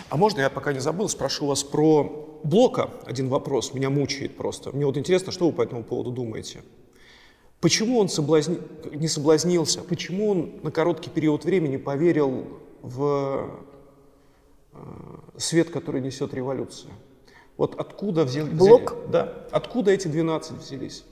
[0.09, 4.71] А можно я пока не забыл, спрошу вас про Блока один вопрос, меня мучает просто.
[4.71, 6.61] Мне вот интересно, что вы по этому поводу думаете.
[7.59, 8.61] Почему он соблазни-
[8.95, 9.81] не соблазнился?
[9.81, 12.45] Почему он на короткий период времени поверил
[12.83, 13.49] в
[14.73, 14.77] э,
[15.37, 16.91] свет, который несет революция?
[17.57, 18.51] Вот откуда взяли...
[18.51, 18.95] Блок?
[19.09, 19.47] Да.
[19.49, 21.03] Откуда эти 12 взялись?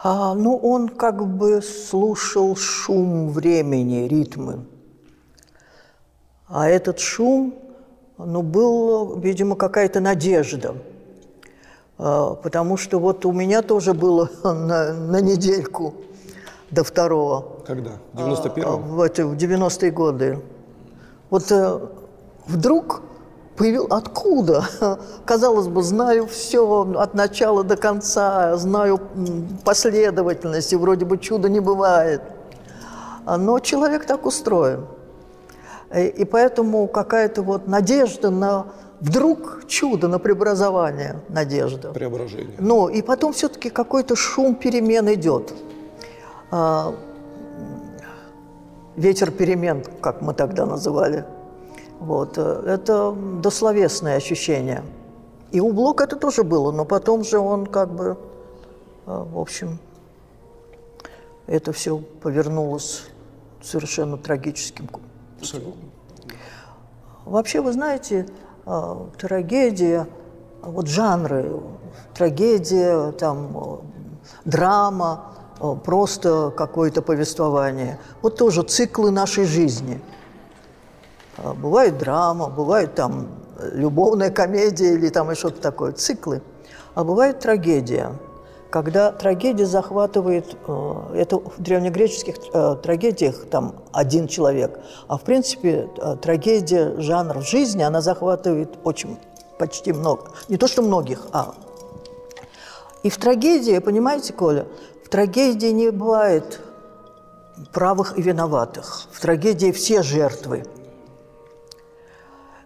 [0.00, 4.64] А, ну, он как бы слушал шум времени, ритмы.
[6.46, 7.54] А этот шум,
[8.16, 10.76] ну, был, видимо, какая-то надежда.
[11.98, 15.94] А, потому что вот у меня тоже было на, на недельку
[16.70, 17.62] до второго.
[17.66, 17.92] Когда?
[18.12, 18.82] В А, 91-м?
[18.82, 20.38] В, эти, в 90-е годы.
[21.30, 21.80] Вот э,
[22.46, 23.02] вдруг
[23.58, 24.64] появил откуда?
[25.24, 26.64] Казалось бы, знаю все
[26.96, 29.00] от начала до конца, знаю
[29.64, 32.22] последовательность, и вроде бы чуда не бывает.
[33.26, 34.86] Но человек так устроен.
[35.94, 38.66] И, и поэтому какая-то вот надежда на
[39.00, 41.92] вдруг чудо, на преобразование, надежда.
[41.92, 42.56] Преображение.
[42.58, 45.54] Ну, и потом все-таки какой-то шум перемен идет.
[46.50, 46.94] А,
[48.96, 51.24] ветер перемен, как мы тогда называли.
[51.98, 52.38] Вот.
[52.38, 54.84] э, Это дословесное ощущение.
[55.50, 58.16] И у Блока это тоже было, но потом же он как бы,
[59.06, 59.78] э, в общем,
[61.46, 63.04] это все повернулось
[63.62, 64.88] совершенно трагическим
[65.40, 65.82] Абсолютно.
[67.24, 68.26] Вообще, вы знаете,
[68.66, 70.06] э, трагедия,
[70.62, 71.60] вот жанры,
[72.14, 73.80] трагедия, там,
[74.44, 75.32] драма,
[75.84, 77.98] просто какое-то повествование.
[78.22, 80.00] Вот тоже циклы нашей жизни.
[81.38, 86.42] Э, Бывает драма, бывает там э, любовная комедия или там и что-то такое, циклы.
[86.94, 88.12] А бывает трагедия,
[88.70, 95.88] когда трагедия захватывает, э, это в древнегреческих э, трагедиях там один человек, а в принципе
[96.22, 99.18] трагедия, жанр в жизни, она захватывает очень,
[99.58, 100.32] почти много.
[100.48, 101.54] Не то, что многих, а
[103.02, 104.66] и в трагедии, понимаете, Коля,
[105.04, 106.60] в трагедии не бывает
[107.72, 109.06] правых и виноватых.
[109.12, 110.64] В трагедии все жертвы.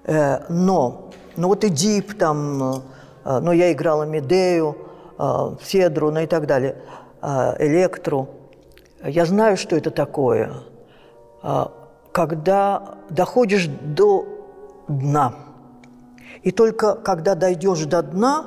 [0.05, 2.85] Э, но, ну вот Эдип там,
[3.25, 4.77] э, ну я играла Медею,
[5.19, 6.83] э, Федру, ну и так далее,
[7.23, 8.29] Электру.
[9.05, 10.53] Я знаю, что это такое,
[12.11, 14.27] когда доходишь до
[14.89, 15.35] дна.
[16.43, 18.47] И только когда дойдешь до дна,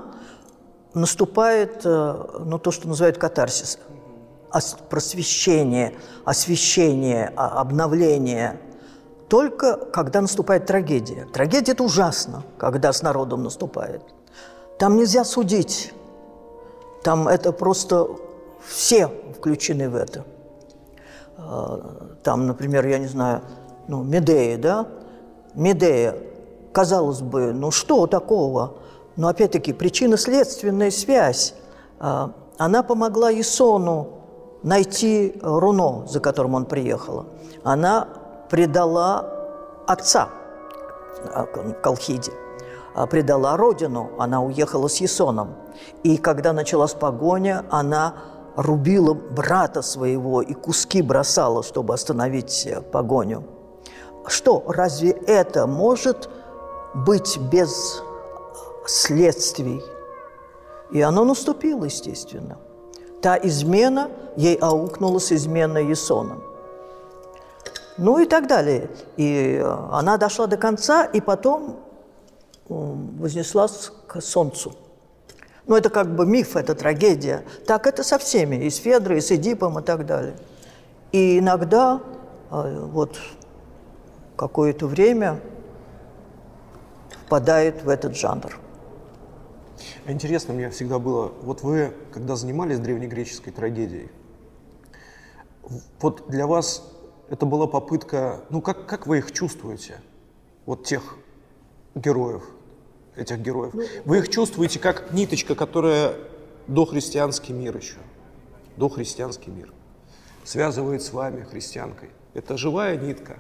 [0.94, 3.80] наступает ну, то, что называют катарсис,
[4.90, 8.60] просвещение, освещение, обновление.
[9.28, 11.28] Только когда наступает трагедия.
[11.34, 14.02] Трагедия– это ужасно, когда с народом наступает.
[14.78, 15.94] Там нельзя судить.
[17.04, 18.08] Там это просто
[18.68, 20.26] все включены в это.
[21.38, 23.42] А, там, например, я не знаю,
[23.88, 24.88] ну, Медея, да?
[25.54, 26.16] Медея,
[26.72, 28.76] казалось бы, ну что такого?
[29.16, 31.56] Но опять-таки причинно-следственная связь.
[32.00, 34.10] А, она помогла Исону
[34.62, 37.26] найти руно, за которым он приехал.
[37.64, 38.08] Она
[38.50, 39.26] предала
[39.88, 40.30] отца
[41.34, 41.46] а,
[41.82, 42.32] Колхиде,
[43.10, 45.56] предала родину, она уехала с Исоном.
[46.04, 48.16] И когда началась погоня, она
[48.56, 53.44] рубила брата своего и куски бросала, чтобы остановить э, погоню.
[54.28, 56.30] Что, разве это может
[56.94, 58.02] быть без
[58.88, 59.82] следствий?
[60.92, 62.58] И оно наступило, естественно.
[63.22, 66.44] Та измена ей аукнулась измена Есоном.
[67.98, 68.90] Ну и так далее.
[69.18, 71.80] И э, она дошла до конца, и потом
[72.68, 74.74] вознеслась к солнцу–
[75.68, 77.44] ну, это как бы миф, это трагедия.
[77.66, 80.36] Так это со всеми, и с Федрой, и с Эдипом, и так далее.
[81.12, 82.02] И иногда
[82.52, 83.18] а, вот
[84.36, 85.40] какое-то время
[87.26, 88.60] впадает в этот жанр.
[90.06, 94.12] Интересно мне всегда было, вот вы, когда занимались древнегреческой трагедией,
[96.00, 96.95] вот для вас
[97.30, 100.00] это была попытка, ну как, как вы их чувствуете,
[100.66, 101.18] вот тех
[101.96, 102.44] героев,
[103.16, 103.74] этих героев.
[103.74, 106.16] Ну, Вы их чувствуете как ниточка, которая
[106.68, 107.98] дохристианский мир еще,
[108.78, 109.74] дохристианский мир,
[110.44, 112.10] связывает с вами, христианкой.
[112.34, 113.38] Это живая нитка?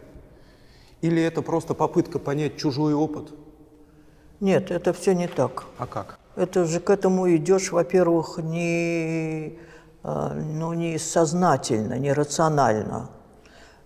[1.02, 3.34] Или это просто попытка понять чужой опыт?
[4.40, 5.66] Нет, это все не так.
[5.78, 6.20] А как?
[6.36, 9.60] Это же к этому идешь, во-первых, не,
[10.04, 13.10] а, ну, не сознательно, не рационально.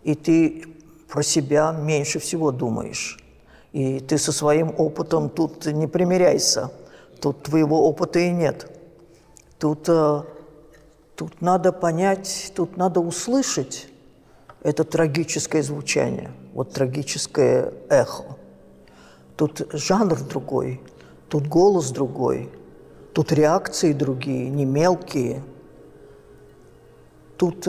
[0.03, 0.65] И ты
[1.09, 3.19] про себя меньше всего думаешь.
[3.71, 6.71] И ты со своим опытом тут не примиряйся.
[7.19, 8.71] Тут твоего опыта и нет.
[9.59, 10.21] Тут, э,
[11.15, 13.89] тут надо понять, тут надо услышать
[14.61, 18.37] это трагическое звучание, вот трагическое эхо.
[19.37, 20.81] Тут жанр другой,
[21.29, 22.49] тут голос другой,
[23.13, 25.43] тут реакции другие, не мелкие.
[27.37, 27.65] Тут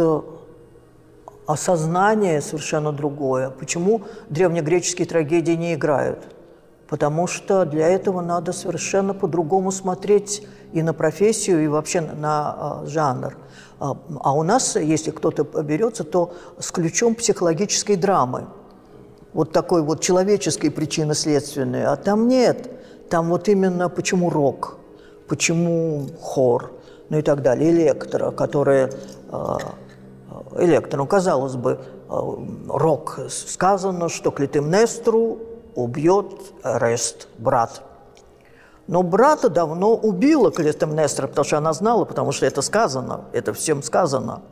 [1.50, 3.50] э, осознание совершенно другое.
[3.50, 6.18] Почему древнегреческие трагедии не играют?
[6.88, 13.36] Потому что для этого надо совершенно по-другому смотреть и на профессию, и вообще на, жанр.
[13.78, 18.46] А, а у нас, если кто-то берется, то с ключом психологической драмы.
[19.32, 21.84] Вот такой вот человеческой причины следственной.
[21.84, 22.70] А там нет.
[23.08, 24.78] Там вот именно почему рок,
[25.28, 26.72] почему хор,
[27.08, 28.90] ну и так далее, электро, которые
[30.58, 31.04] электро.
[31.06, 32.14] казалось бы, э,
[32.68, 35.38] рок сказано, что Клитемнестру
[35.74, 37.82] убьет Рест, брат.
[38.86, 43.82] Но брата давно убила Клитемнестра, потому что она знала, потому что это сказано, это всем
[43.82, 44.42] сказано,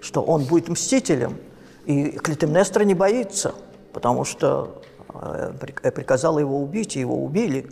[0.00, 1.38] что он будет мстителем.
[1.84, 3.54] И Клитемнестра не боится,
[3.92, 4.80] потому что
[5.12, 5.52] э,
[5.90, 7.70] приказала его убить, и его убили.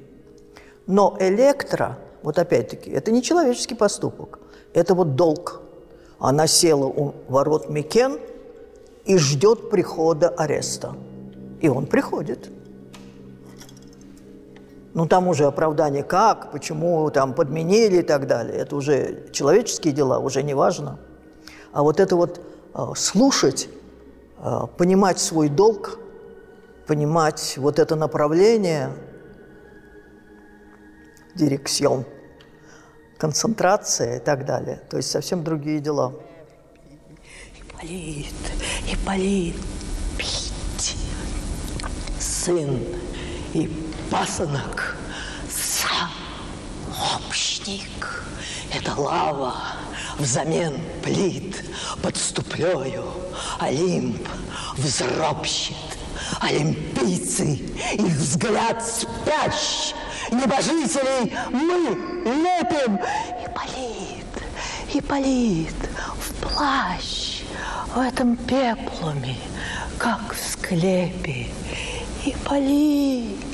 [0.86, 4.40] Но Электра, вот опять-таки, это не человеческий поступок,
[4.72, 5.60] это вот долг–
[6.18, 8.18] она села у ворот Микен
[9.04, 10.96] и ждет прихода ареста.
[11.60, 12.50] И он приходит.
[14.94, 18.56] Ну, там уже оправдание как, почему там подменили и так далее.
[18.56, 20.98] Это уже человеческие дела, уже не важно.
[21.72, 22.40] А вот это вот
[22.74, 23.68] э, слушать,
[24.38, 25.98] э, понимать свой долг,
[26.86, 28.90] понимать вот это направление,
[31.34, 32.06] дирекцион–
[33.18, 34.80] концентрация и так далее.
[34.90, 36.12] То есть совсем другие дела.
[37.58, 38.26] Ипполит,
[38.90, 39.56] Ипполит,
[40.16, 40.96] пить,
[42.18, 42.82] сын
[43.54, 43.68] и
[44.10, 44.96] пасынок,
[46.88, 48.24] сообщник.
[48.74, 49.54] Это лава
[50.18, 51.64] взамен плит
[52.02, 53.04] подступлёю.
[53.58, 54.26] Олимп
[54.76, 55.76] взропщит,
[56.40, 57.44] олимпийцы,
[57.94, 59.94] их взгляд спящий
[60.30, 62.98] небожителей мы лепим.
[63.44, 65.74] И полит, и полит
[66.18, 67.42] в плащ
[67.94, 69.36] в этом пеплуме,
[69.98, 71.46] как в склепе.
[72.24, 73.46] И полит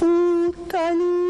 [0.00, 1.26] утолит.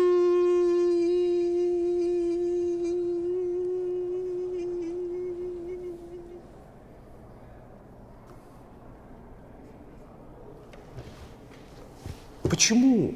[12.48, 13.14] Почему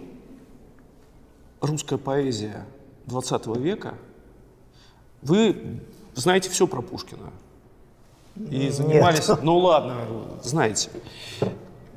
[1.61, 2.67] русская поэзия
[3.07, 3.95] 20 века,
[5.23, 5.81] вы
[6.15, 7.31] знаете все про Пушкина
[8.37, 9.43] и занимались, Нет.
[9.43, 9.97] ну ладно,
[10.43, 10.91] знаете.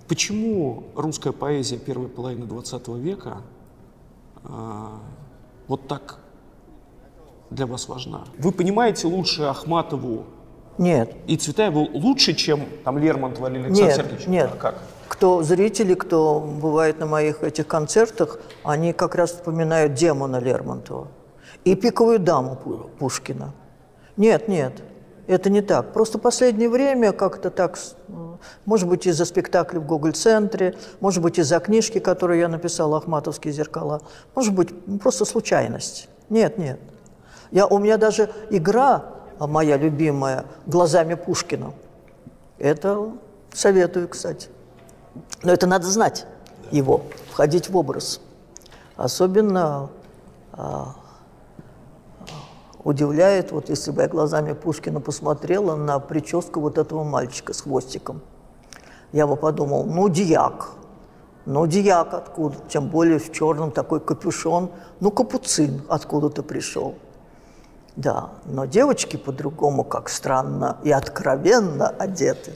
[0.07, 3.41] Почему русская поэзия первой половины 20 века
[4.43, 4.99] а,
[5.67, 6.19] вот так
[7.49, 8.25] для вас важна?
[8.37, 10.25] Вы понимаете лучше Ахматову
[10.77, 14.27] Нет, и Цветаеву лучше, чем там Лермонтова или Александр нет, Сергеевич?
[14.27, 14.49] нет.
[14.53, 14.75] А как?
[15.07, 21.07] Кто зрители, кто бывает на моих этих концертах, они как раз вспоминают демона Лермонтова
[21.63, 23.53] и пиковую даму Пу- Пушкина.
[24.17, 24.73] Нет, нет,
[25.27, 25.93] это не так.
[25.93, 27.77] Просто последнее время как-то так,
[28.09, 33.53] м, может быть, из-за спектакля в Гоголь-центре, может быть, из-за книжки, которую я написала «Ахматовские
[33.53, 34.01] зеркала»,
[34.35, 34.69] может быть,
[34.99, 36.09] просто случайность.
[36.29, 36.79] Нет, нет.
[37.51, 39.05] Я, у меня даже игра
[39.47, 41.73] моя любимая «Глазами Пушкина».
[42.57, 43.11] Это
[43.51, 44.49] советую, кстати.
[45.43, 46.25] Но это надо знать
[46.71, 48.21] его, входить в образ.
[48.95, 49.89] Особенно
[50.51, 50.95] а,
[52.83, 58.21] удивляет, вот если бы я глазами Пушкина посмотрела на прическу вот этого мальчика с хвостиком.
[59.11, 60.71] Я бы подумал, ну, дьяк.
[61.45, 62.55] Ну, дьяк откуда?
[62.69, 64.71] Тем более в черном такой капюшон.
[64.99, 66.95] Ну, капуцин откуда-то пришел.
[67.95, 72.53] Да, но девочки по-другому, как странно и откровенно одеты.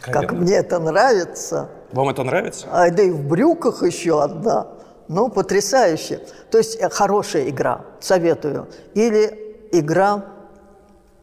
[0.00, 0.40] Как Откровенно?
[0.42, 1.68] мне это нравится.
[1.92, 2.66] Вам это нравится?
[2.72, 4.66] А, да и в брюках еще одна.
[5.08, 6.20] Ну, потрясающе.
[6.50, 8.66] То есть э, хорошая игра, советую.
[8.94, 10.24] Или игра,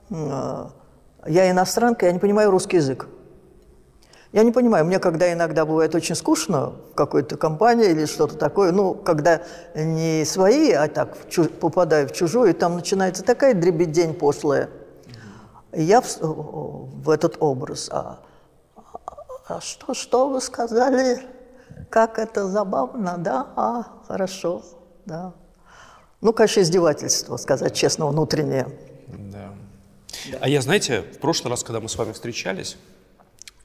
[0.09, 0.65] э,
[1.27, 3.07] я иностранка, я не понимаю русский язык.
[4.33, 8.71] Я не понимаю, мне когда иногда бывает очень скучно в какой-то компании или что-то такое,
[8.71, 9.43] ну, когда
[9.75, 14.71] не свои, а так в попадаю в чужую, и там начинается такая дребедень пошлая.
[15.71, 17.89] Я в, в этот образ.
[17.91, 18.21] А,
[19.47, 21.21] а что, что вы сказали?
[21.91, 23.47] Как это забавно, да?
[23.55, 24.63] А, хорошо,
[25.05, 25.33] да.
[26.21, 28.67] Ну, конечно, издевательство, сказать честно, внутреннее.
[29.07, 29.53] Да.
[30.41, 32.77] А я, знаете, в прошлый раз, когда мы с вами встречались,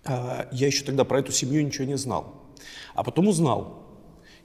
[0.07, 2.35] я еще тогда про эту семью ничего не знал.
[2.95, 3.83] А потом узнал.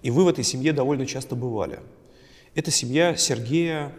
[0.01, 1.79] И вы в этой семье довольно часто бывали.
[2.55, 3.93] Это семья Сергея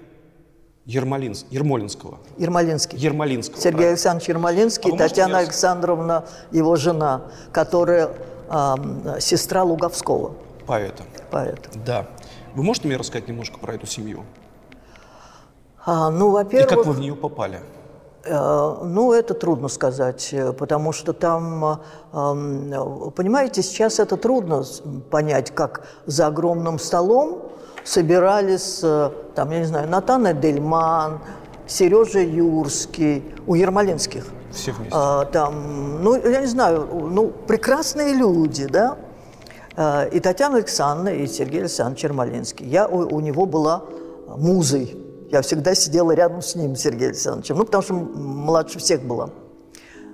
[0.86, 2.18] Ермолинс- Ермолинского.
[2.36, 2.98] Ермолинский.
[2.98, 3.56] Ермолинского.
[3.58, 3.90] Сергей правильно?
[3.92, 8.10] Александрович Ермолинский, А можете Татьяна рас- Александровна, его жена, которая
[8.50, 10.36] ам, сестра Луговского,
[10.66, 11.04] Поэта.
[11.30, 11.70] поэта.
[11.86, 12.06] Да.
[12.54, 14.24] Вы можете мне рассказать немножко про эту семью?
[15.86, 16.68] А, ну, И во-первых...
[16.68, 17.60] как вы в нее попали?
[18.26, 21.80] Э, Ну, это трудно сказать, э, потому что там,
[22.12, 24.64] эм, понимаете, сейчас это трудно
[25.10, 27.42] понять, как за огромным столом
[27.84, 31.20] собирались, э, там, я не знаю, Натана Дельман,
[31.66, 34.26] Сережа Юрский, у Ермолинских.
[34.52, 34.94] Все вместе.
[35.32, 38.96] Там, ну, я не знаю, ну, прекрасные люди, да,
[40.12, 42.66] и Татьяна Александровна, и Сергей Александрович Ермолинский.
[42.66, 43.82] Я у, у него была
[44.28, 45.03] музой.
[45.30, 49.30] Я всегда сидела рядом с ним, Сергеем Александровичем, ну, потому что младше всех была.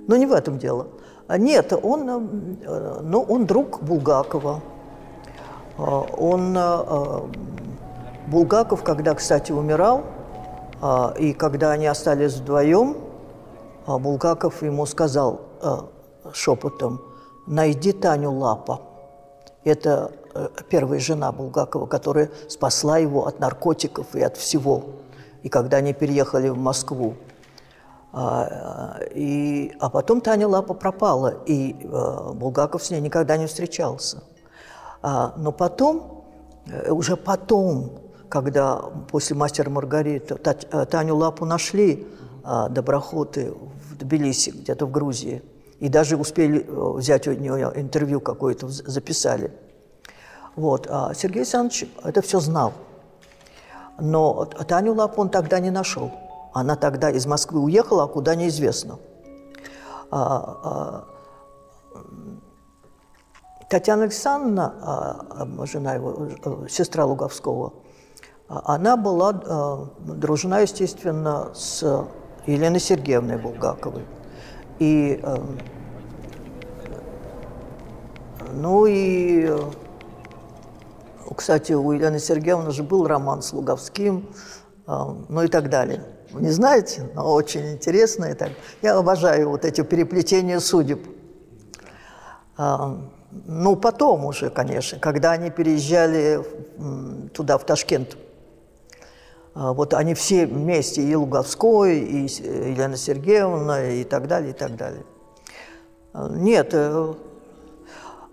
[0.07, 0.87] Но не в этом дело.
[1.27, 4.61] А, Нет, он, э, ну, он друг Булгакова.
[5.77, 7.19] А, Он, э, э,
[8.27, 10.03] Булгаков, когда, кстати, умирал,
[10.81, 12.97] а, и когда они остались вдвоем,
[13.87, 15.41] Булгаков ему сказал
[16.33, 17.01] шепотом,
[17.47, 18.81] найди Таню Лапа.
[19.63, 20.11] Это
[20.69, 24.83] первая жена Булгакова, которая спасла его от наркотиков и от всего.
[25.43, 27.15] И когда они переехали в Москву.
[28.13, 33.47] А, э, и, а потом Таня Лапа пропала, и э, Булгаков с ней никогда не
[33.47, 34.23] встречался.
[35.01, 36.25] А, но потом,
[36.67, 38.77] э, уже потом, когда
[39.09, 42.05] после «Мастера и Маргариты» Тать- э, Таню Лапу нашли
[42.43, 45.43] а, доброхоты в Тбилиси, где-то в Грузии,
[45.79, 49.51] и даже успели э, взять у нее интервью какое-то, записали.
[50.55, 50.87] Вот.
[50.89, 52.73] А Сергей Александрович это все знал.
[53.99, 56.11] Но Таню Лапу он тогда не нашел.
[56.53, 58.99] Она тогда из Москвы уехала, а куда неизвестно.
[60.09, 61.03] А, а,
[63.69, 65.25] Татьяна Александровна, а,
[65.61, 67.73] а, жена его, э, сестра Луговского,
[68.49, 72.05] а, она была э, дружна, естественно, с
[72.45, 74.03] Еленой Сергеевной Булгаковой.
[74.79, 75.37] И, э,
[78.51, 79.59] ну и, э,
[81.33, 84.29] кстати, у Елены Сергеевны же был роман с Луговским,
[84.87, 84.93] э,
[85.29, 86.03] ну и так далее.
[86.33, 88.25] Не знаете, но очень интересно.
[88.25, 88.51] И так.
[88.81, 91.05] Я обожаю вот эти переплетения судеб.
[92.57, 92.97] А,
[93.45, 96.43] Ну, потом уже, конечно, когда они переезжали
[97.33, 98.17] туда, в Ташкент.
[99.55, 102.27] А, Вот они все вместе, и Луговской, и
[102.71, 105.03] Елена Сергеевна, и так далее, и так далее.
[106.13, 107.13] А, Нет, э,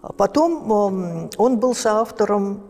[0.03, 0.70] А Потом
[1.36, 2.61] он был соавтором,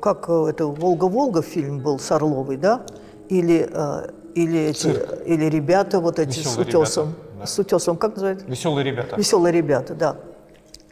[0.00, 2.82] как э, это «Волга-Волга» фильм был с Орловой, да?
[3.28, 4.88] Или, э, или, эти,
[5.26, 7.06] или ребята вот эти с Веселые утесом.
[7.08, 7.46] ребята, да.
[7.46, 8.46] С утесом, как называется?
[8.46, 9.16] Веселые ребята.
[9.16, 10.16] Веселые ребята, да.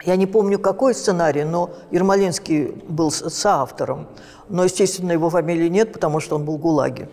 [0.04, 4.06] Я не помню, какой сценарий, но Ермолинский был с- соавтором.
[4.48, 7.08] Но, естественно, его фамилии нет, потому что он был в ГУЛАГе.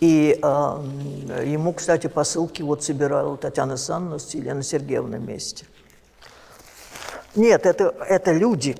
[0.00, 5.64] И э, ему, кстати, посылки вот собирала Татьяна Санна с Еленой Сергеевной вместе.
[7.36, 8.76] Нет, это, это люди.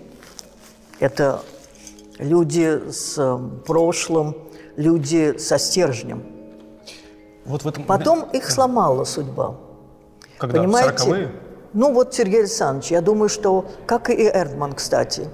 [0.99, 1.43] Это
[2.19, 4.37] люди с э, прошлым,
[4.77, 6.23] люди со стержнем.
[7.45, 7.85] Вот в этом...
[7.85, 9.57] Потом их сломала судьба.
[10.39, 10.61] Когда?
[10.61, 11.05] Понимаете?
[11.05, 11.31] 40-е?
[11.75, 15.29] Ну вот Сергей Александрович, я думаю, что, как и Эрдман, кстати,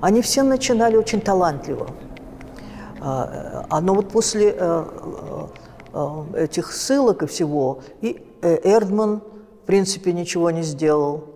[0.00, 1.90] они все начинали очень талантливо.
[3.00, 5.46] А, а, но вот после э, э,
[6.34, 9.22] э, этих ссылок и всего, и э, Эрдман,
[9.62, 11.29] в принципе, ничего не сделал,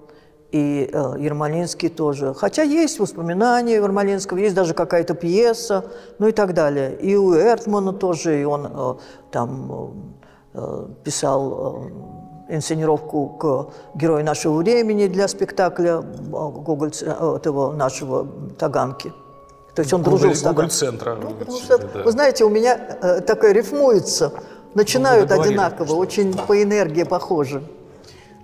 [0.54, 2.32] и э, Ермолинский тоже.
[2.32, 5.84] Хотя есть воспоминания Ермолинского, есть даже какая-то пьеса,
[6.20, 6.94] ну и так далее.
[6.94, 8.94] И у Эрдмана тоже, и он э,
[9.32, 10.12] там
[10.54, 11.40] э, писал
[12.48, 18.24] э, инсценировку к «Герою нашего времени» для спектакля э, Гоголь, э, этого нашего
[18.56, 19.12] Таганки.
[19.74, 20.64] То есть он дружил Гоголь- с Таганкой.
[21.30, 24.32] Ну, потому что, вы знаете, у меня э, такое рифмуется.
[24.74, 27.60] Начинают Ну, одинаково, очень по энергии похожи.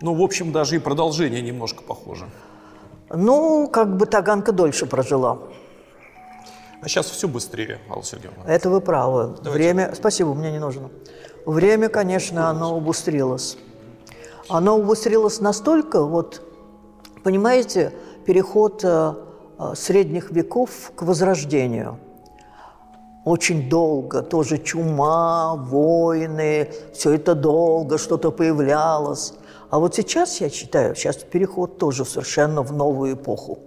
[0.00, 2.26] Ну, в общем, даже и продолжение немножко похоже.
[3.10, 5.38] Ну, как бы Таганка дольше прожила.
[6.82, 8.44] А сейчас все быстрее, Алла Сергеевна.
[8.46, 9.36] Это вы правы.
[9.42, 9.92] Время...
[9.94, 10.90] Спасибо, мне не нужно.
[11.44, 13.58] Время, конечно, оно убыстрилось.
[14.48, 16.42] Оно убыстрилось настолько, вот,
[17.22, 17.92] понимаете,
[18.26, 19.14] переход э,
[19.58, 21.98] э, средних веков к возрождению.
[23.24, 29.34] Очень долго, тоже чума, войны, все это долго, что-то появлялось.
[29.70, 33.60] А вот сейчас, я считаю, сейчас переход тоже совершенно в новую эпоху.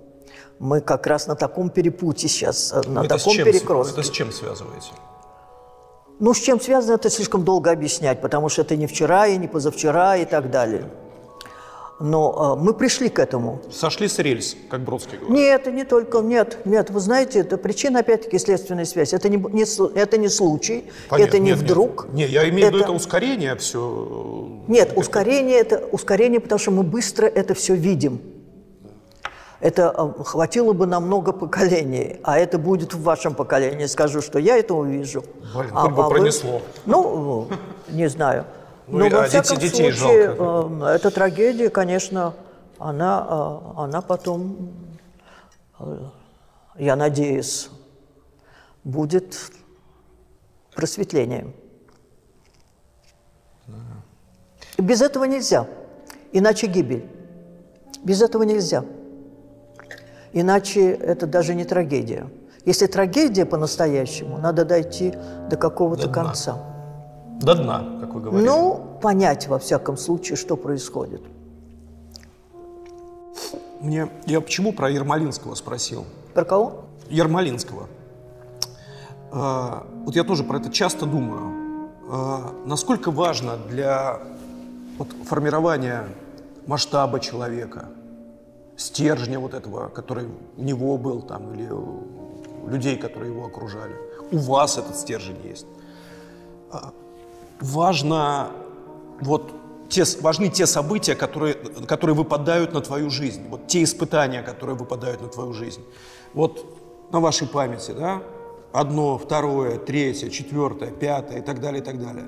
[0.59, 3.93] Мы как раз на таком перепутье сейчас, э, на это, таком чем, перекрестке.
[3.93, 4.91] это с чем связываете?
[6.19, 9.47] Ну, с чем связано, это слишком долго объяснять, потому что это не вчера и не
[9.47, 10.89] позавчера и так далее.
[12.03, 13.61] Но э, мы пришли к этому.
[13.71, 15.33] Сошли с рельс, как Бродский говорит.
[15.37, 19.13] Нет, это не только, нет, нет, вы знаете, это причина, опять-таки, следственная связь.
[19.13, 19.63] Это не, не
[19.97, 21.29] это не случай, Понятно.
[21.29, 21.65] это не Нет, нет.
[21.65, 22.07] вдруг.
[22.11, 24.49] Не, я имею в виду Это- это ускорение все.
[24.67, 28.19] Нет, ускорение это ускорение, потому что мы быстро это все видим.
[29.61, 33.85] Это э, хватило бы на много поколений, а это будет в вашем поколении.
[33.85, 35.23] Скажу, что я это увижу.
[35.55, 36.61] Блин, а, хоть бы а вы- пронесло.
[36.85, 37.47] Ну,
[37.87, 38.43] не знаю.
[38.87, 40.85] Ну, Но и- во а всяком детей- детей случае, жалко.
[40.85, 42.33] э, эта трагедия, конечно,
[42.77, 44.73] она, э, она потом,
[45.79, 45.97] э,
[46.77, 47.69] я надеюсь,
[48.83, 49.37] будет
[50.75, 51.53] просветлением.
[54.77, 55.67] Без этого нельзя.
[56.31, 57.05] Иначе гибель.
[58.03, 58.83] Без этого нельзя.
[60.33, 62.27] Иначе это даже не трагедия.
[62.65, 65.13] Если трагедия по-настоящему, надо дойти
[65.49, 66.57] до какого-то До конца.
[67.41, 68.49] До дна, как вы говорите.
[68.49, 71.21] Ну, понять, во всяком случае, что происходит.
[73.81, 76.05] Мне, я почему про Ермолинского спросил?
[76.33, 76.85] Про кого?
[77.09, 77.87] Ермолинского.
[79.31, 81.89] А, вот я тоже про это часто думаю.
[82.09, 84.19] А, насколько важно для
[84.97, 86.07] вот, формирования
[86.65, 87.89] масштаба человека,
[88.77, 93.95] стержня вот этого, который у него был там, или у людей, которые его окружали.
[94.31, 95.67] У вас этот стержень есть.
[97.63, 98.51] Важно
[99.21, 99.53] вот
[99.87, 101.53] те, важны те события, которые,
[101.87, 105.81] которые выпадают на твою жизнь, вот те испытания, которые выпадают на твою жизнь.
[106.33, 106.65] Вот
[107.13, 108.21] на вашей памяти, да,
[108.73, 112.25] одно, второе, третье, четвертое, пятое и так далее, и так далее.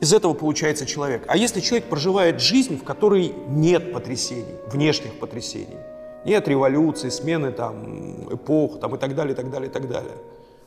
[0.00, 1.24] Из этого получается человек.
[1.28, 5.76] А если человек проживает жизнь, в которой нет потрясений, внешних потрясений,
[6.24, 10.16] нет революции, смены там, эпох там, и так далее, и так далее, и так далее.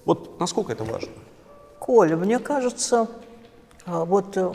[0.06, 1.10] Вот насколько это важно?
[1.80, 3.08] Коля, мне кажется,
[3.88, 4.52] вот, э,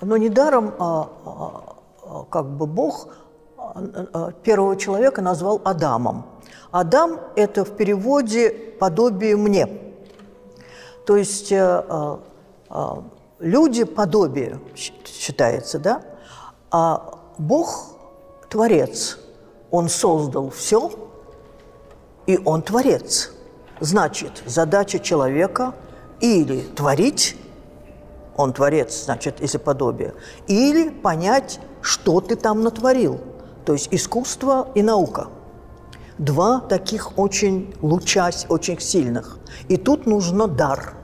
[0.00, 3.08] ну, недаром а, а, а, как бы Бог
[3.56, 6.26] а, а, первого человека назвал Адамом.
[6.72, 9.68] Адам– это в переводе подобие мне.
[11.06, 12.20] То есть э, а,
[12.68, 13.04] а,
[13.38, 16.02] люди– подобие считается, да?
[16.70, 17.96] А Бог–
[18.48, 19.18] творец.
[19.70, 20.90] Он создал все,
[22.26, 23.32] и он творец.
[23.80, 25.74] Значит, задача человека
[26.20, 27.36] или творить,
[28.36, 30.14] он творец, значит, если подобие,
[30.46, 33.20] или понять, что ты там натворил.
[33.64, 35.28] То есть искусство и наука.
[36.18, 39.38] Два таких очень лучась, очень сильных.
[39.68, 40.94] И тут нужно дар.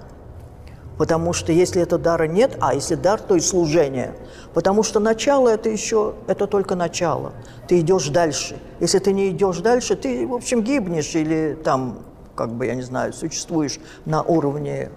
[0.99, 4.15] Потому что если этого дара нет, а если дар, то и служение.
[4.53, 7.33] Потому что начало это еще, это только начало.
[7.67, 8.59] Ты идешь дальше.
[8.81, 12.01] Если ты не идешь дальше, ты, в общем, гибнешь или там,
[12.37, 14.91] как бы, я не знаю, существуешь на уровне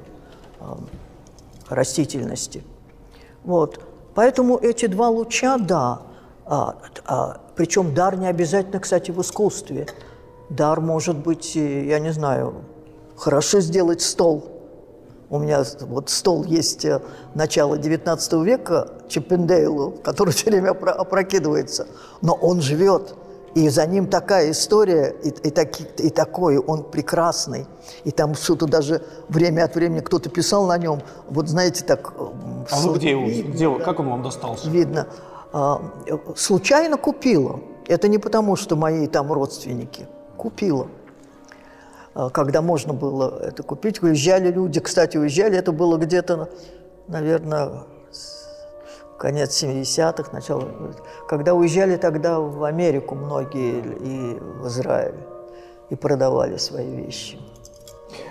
[0.59, 0.65] э,
[1.73, 2.63] растительности.
[3.43, 3.79] Вот.
[4.15, 6.01] Поэтому эти два луча, да,
[6.45, 9.87] а, а, причем дар не обязательно, кстати, в искусстве.
[10.49, 12.63] Дар может быть, я не знаю,
[13.15, 14.49] хорошо сделать стол.
[15.29, 17.01] У меня вот стол есть э,
[17.33, 21.87] начала XIX века Чиппендейлу, который все время опрокидывается.
[22.21, 23.15] Но он живет,
[23.55, 27.67] и за ним такая история, и, и, таки, и такой, он прекрасный.
[28.03, 32.13] И там что-то даже время от времени кто-то писал на нем, вот знаете, так...
[32.17, 32.27] Э,
[32.71, 34.69] а вы где его, где, как он вам достался?
[34.69, 35.07] Видно.
[35.51, 35.81] А,
[36.35, 37.59] случайно купила.
[37.87, 40.07] Это не потому, что мои там родственники.
[40.35, 40.87] Купила.
[42.15, 44.01] А, когда можно было это купить.
[44.01, 45.57] Уезжали люди, кстати, уезжали.
[45.57, 46.49] Это было где-то,
[47.07, 47.83] наверное,
[49.17, 50.69] конец 70-х, начало...
[51.27, 55.15] Когда уезжали тогда в Америку многие и в Израиль.
[55.89, 57.37] И продавали свои вещи.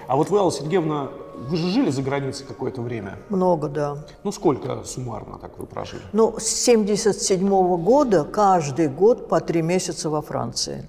[0.06, 1.10] А вот вы, Алла Сергеевна,
[1.48, 3.18] вы же жили за границей какое-то время?
[3.28, 3.98] Много, да.
[4.24, 6.02] Ну, сколько суммарно так вы прожили?
[6.12, 10.88] Ну, с 77 -го года каждый год по три месяца во Франции.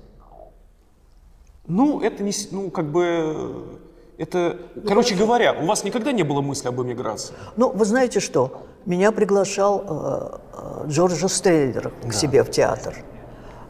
[1.67, 2.33] Ну, это не...
[2.51, 3.79] Ну, как бы...
[4.17, 7.33] Это, короче говоря, у вас никогда не было мысли об эмиграции?
[7.57, 8.63] Ну, вы знаете что?
[8.86, 12.11] Меня приглашал э, э, Джорджа Стреллер к да.
[12.11, 12.95] себе в театр.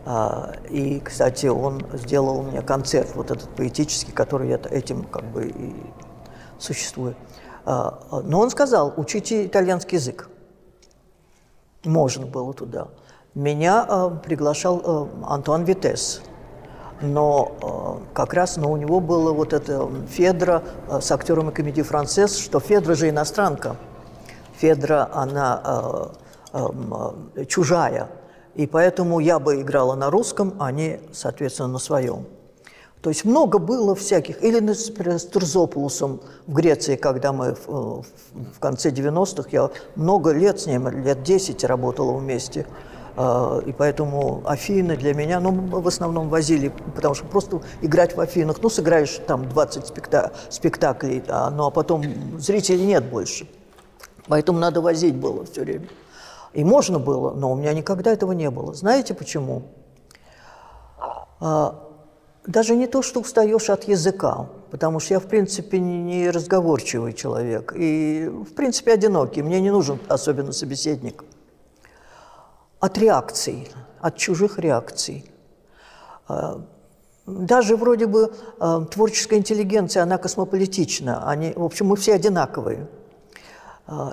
[0.05, 5.47] А, и, кстати, он сделал мне концерт вот этот поэтический, который я этим как бы
[5.47, 5.75] и
[6.57, 7.15] существую.
[7.65, 10.29] А, но он сказал, учите итальянский язык.
[11.85, 12.87] Можно было туда.
[13.35, 16.21] Меня а, приглашал Антуан Витес.
[17.01, 22.37] Но как раз но у него было вот это Федра с актером и комедии «Францесс»,
[22.37, 23.75] что Федра же иностранка.
[24.63, 26.11] Федра, она
[27.47, 28.09] чужая–
[28.55, 32.25] и поэтому я бы играла на русском, а не, соответственно, на своем.
[33.01, 34.41] То есть много было всяких.
[34.43, 38.03] Или, например, с Турзопулусом в Греции, когда мы в,
[38.33, 42.65] в конце 90-х, я много лет с ним, лет 10 работала вместе.
[43.17, 48.21] А, и поэтому Афины для меня, ну, в основном возили, потому что просто играть в
[48.21, 52.03] Афинах, ну, сыграешь там 20 спекта спектаклей, да, ну, а потом
[52.37, 53.47] зрителей нет больше.
[54.27, 55.87] Поэтому надо возить было все время.
[56.53, 58.73] И можно было, но у меня никогда этого не было.
[58.73, 59.63] Знаете почему?
[61.39, 61.83] А,
[62.45, 67.73] даже не то, что устаешь от языка, потому что я, в принципе, не разговорчивый человек
[67.75, 69.41] и, в принципе, одинокий.
[69.41, 71.23] Мне не нужен особенно собеседник.
[72.79, 73.69] От реакций,
[73.99, 75.31] от чужих реакций.
[76.27, 76.61] А,
[77.25, 81.27] даже вроде бы а, творческая интеллигенция, она космополитична.
[81.27, 82.87] Они, в общем, мы все одинаковые.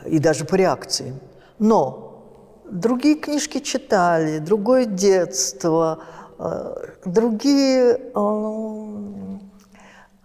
[0.07, 1.15] И даже по реакции.
[1.59, 2.11] Но
[2.71, 6.03] другие книжки читали, другое детство,
[6.39, 9.39] э, другие, э,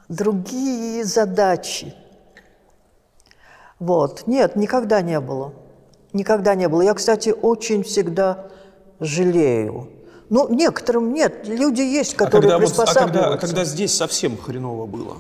[0.10, 1.94] другие задачи.
[3.80, 4.26] Вот.
[4.28, 5.54] Нет, никогда не было.
[6.14, 6.82] Никогда не было.
[6.82, 8.48] Я, кстати, очень всегда
[9.00, 9.90] жалею.
[10.30, 11.48] Ну, некоторым нет.
[11.48, 13.00] Люди есть, которые а когда, приспосабливаются.
[13.02, 15.18] Вот, а, когда, а когда здесь совсем хреново было?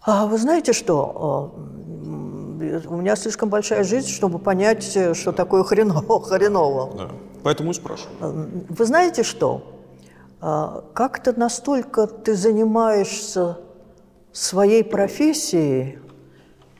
[0.00, 1.54] А вы знаете что?
[2.86, 6.22] У меня слишком большая жизнь, чтобы понять, э, что такое хреново.
[6.24, 6.94] хреново.
[6.96, 7.10] Да.
[7.42, 8.64] Поэтому и спрашиваю.
[8.68, 9.62] Вы знаете что?
[10.40, 13.58] А, как-то настолько ты занимаешься
[14.32, 15.98] своей профессией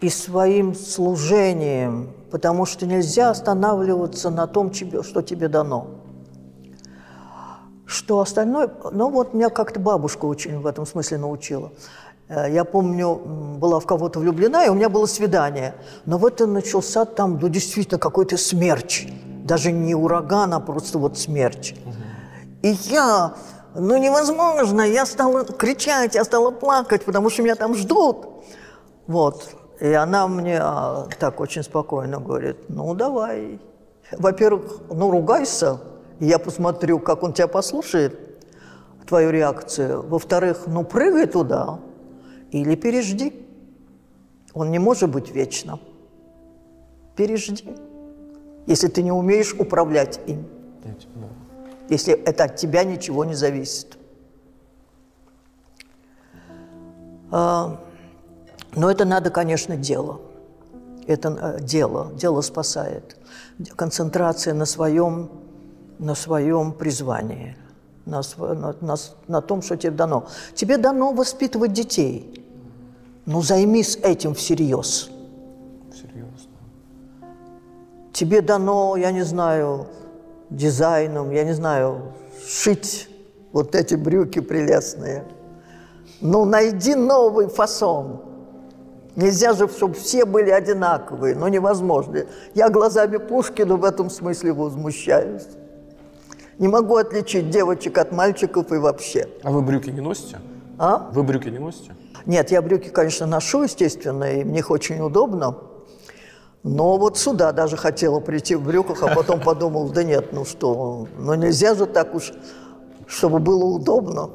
[0.01, 5.89] и своим служением, потому что нельзя останавливаться на том, что тебе дано.
[7.84, 8.70] Что остальное...
[8.93, 11.72] Ну вот меня как-то бабушка очень в этом смысле научила.
[12.29, 13.14] Э, я помню,
[13.59, 15.74] была в кого-то влюблена, и у меня было свидание.
[16.07, 19.09] Но вот он начался там, ну, действительно, какой-то смерч.
[19.45, 21.74] Даже не ураган, а просто вот смерч.
[22.62, 23.35] И я,
[23.74, 28.26] ну, невозможно, я стала кричать, я стала плакать, потому что меня там ждут.
[29.07, 29.49] Вот.
[29.81, 33.61] И она мне а, так очень спокойно говорит, ну, давай.
[34.11, 35.79] Во-первых, ну, ругайся,
[36.18, 38.18] и я посмотрю, как он тебя послушает,
[39.07, 40.03] твою реакцию.
[40.07, 41.79] Во-вторых, ну, прыгай туда,
[42.51, 43.46] или пережди.
[44.55, 45.78] Он не может быть вечно.
[47.16, 47.64] Пережди.
[48.66, 50.46] Если ты не умеешь управлять им.
[51.88, 53.96] Если это от тебя ничего не зависит.
[57.30, 57.80] А,
[58.74, 60.20] но это надо, конечно, дело.
[61.07, 62.12] Это э, дело.
[62.14, 63.16] Дело спасает.
[63.76, 65.30] Концентрация на своем,
[65.99, 67.57] на своем призвании–
[68.09, 68.96] на, на, на,
[69.28, 70.26] на том, что тебе дано.
[70.55, 72.38] Тебе дано воспитывать детей.
[73.31, 75.11] Ну, займись этим всерьез.
[78.14, 79.87] тебе дано, я не знаю,
[80.49, 82.14] дизайном, я не знаю,
[82.49, 83.11] шить
[83.53, 85.24] вот эти брюки прелестные.
[86.22, 88.22] Ну, найди новый фасон.
[89.14, 92.24] Нельзя же, чтобы все были одинаковые, но невозможно.
[92.55, 95.49] Я глазами Пушкина в этом смысле возмущаюсь.
[96.59, 99.29] Не могу отличить девочек от мальчиков и вообще.
[99.43, 100.39] А вы брюки не носите?
[100.79, 101.11] А?
[101.12, 101.93] Вы брюки не носите?
[102.29, 105.57] Нет, я брюки, конечно, ношу, естественно, и мне их очень удобно.
[106.62, 111.09] Но вот сюда даже хотела прийти в брюках, а потом подумал, да нет, ну что,
[111.16, 112.35] ну нельзя же так уж,
[113.07, 114.29] чтобы было удобно.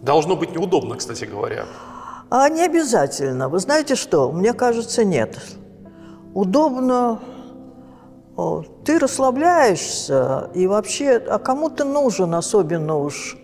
[0.00, 1.66] Должно быть неудобно, кстати говоря.
[2.30, 3.50] А не обязательно.
[3.50, 4.32] Вы знаете что?
[4.32, 5.38] Мне кажется, нет.
[6.32, 7.20] Удобно.
[8.86, 13.36] Ты расслабляешься, и вообще, а кому ты нужен, особенно уж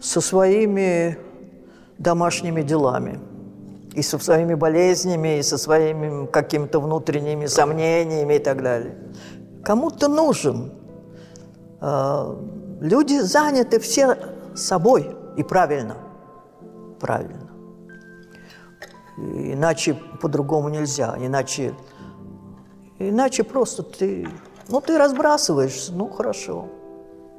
[0.00, 1.18] со своими
[2.02, 3.20] домашними делами,
[3.94, 8.96] и со своими болезнями, и со своими какими-то внутренними сомнениями и так далее.
[9.64, 10.72] Кому ты нужен?
[11.80, 12.36] А,
[12.80, 14.16] люди заняты все
[14.54, 15.96] собой, и правильно.
[17.00, 17.50] Правильно.
[19.16, 21.16] Иначе по-другому нельзя.
[21.18, 21.74] Иначе,
[22.98, 24.28] иначе просто ты...
[24.68, 25.92] Ну, ты разбрасываешься.
[25.92, 26.66] Ну, хорошо.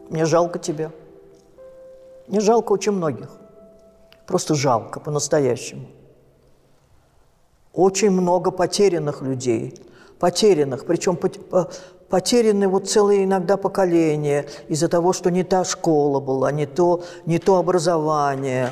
[0.09, 0.91] Мне жалко тебя.
[2.27, 3.29] Мне жалко очень многих.
[4.25, 5.87] Просто жалко, по-настоящему.
[7.73, 9.75] Очень много потерянных людей.
[10.19, 10.85] Потерянных.
[10.85, 11.17] Причем
[12.09, 17.39] потеряны вот целые иногда поколения из-за того, что не та школа была, не то, не
[17.39, 18.71] то образование.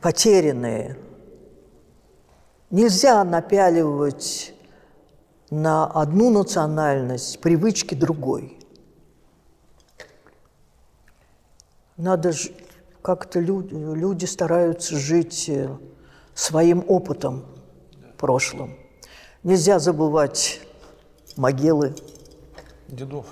[0.00, 0.98] Потерянные.
[2.70, 4.52] Нельзя напяливать
[5.50, 8.58] на одну национальность привычки другой.
[11.96, 12.32] Надо
[13.08, 15.74] как-то люди, люди стараются жить э,
[16.34, 17.46] своим опытом
[18.18, 18.76] прошлым.
[19.42, 20.60] Нельзя забывать
[21.34, 21.94] могилы.
[22.86, 23.24] Дедов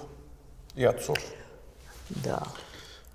[0.74, 1.18] и отцов.
[2.08, 2.42] Да.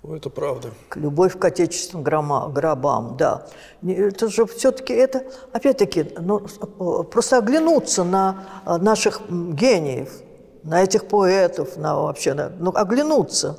[0.04, 0.70] Ну, это правда.
[0.94, 3.48] Любовь к отечественным грома, гробам, да.
[3.84, 6.46] Это же все-таки, это, опять-таки, ну,
[7.10, 10.12] просто оглянуться на а, наших гениев,
[10.62, 13.58] на этих поэтов, на вообще, на, ну, оглянуться.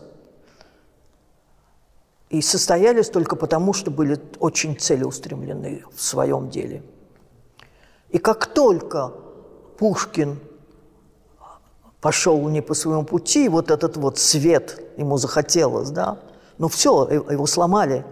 [2.34, 6.82] И состоялись только потому, что были очень целеустремлены в своем деле.
[8.10, 9.12] И как только
[9.78, 10.40] Пушкин
[12.02, 16.18] пошел не по своему пути, вот этот вот свет ему захотелось, да,
[16.58, 18.04] ну все, его сломали.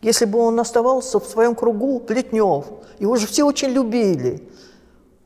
[0.00, 2.64] Если бы он оставался в своем кругу, Плетнев,
[2.98, 4.48] его же все очень любили.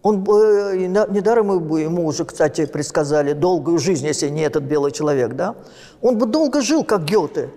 [0.03, 0.77] Он бы,
[1.11, 5.55] недаром ему уже, кстати, предсказали долгую жизнь, если не этот белый человек, да?
[6.01, 7.51] Он бы долго жил, как Гёте.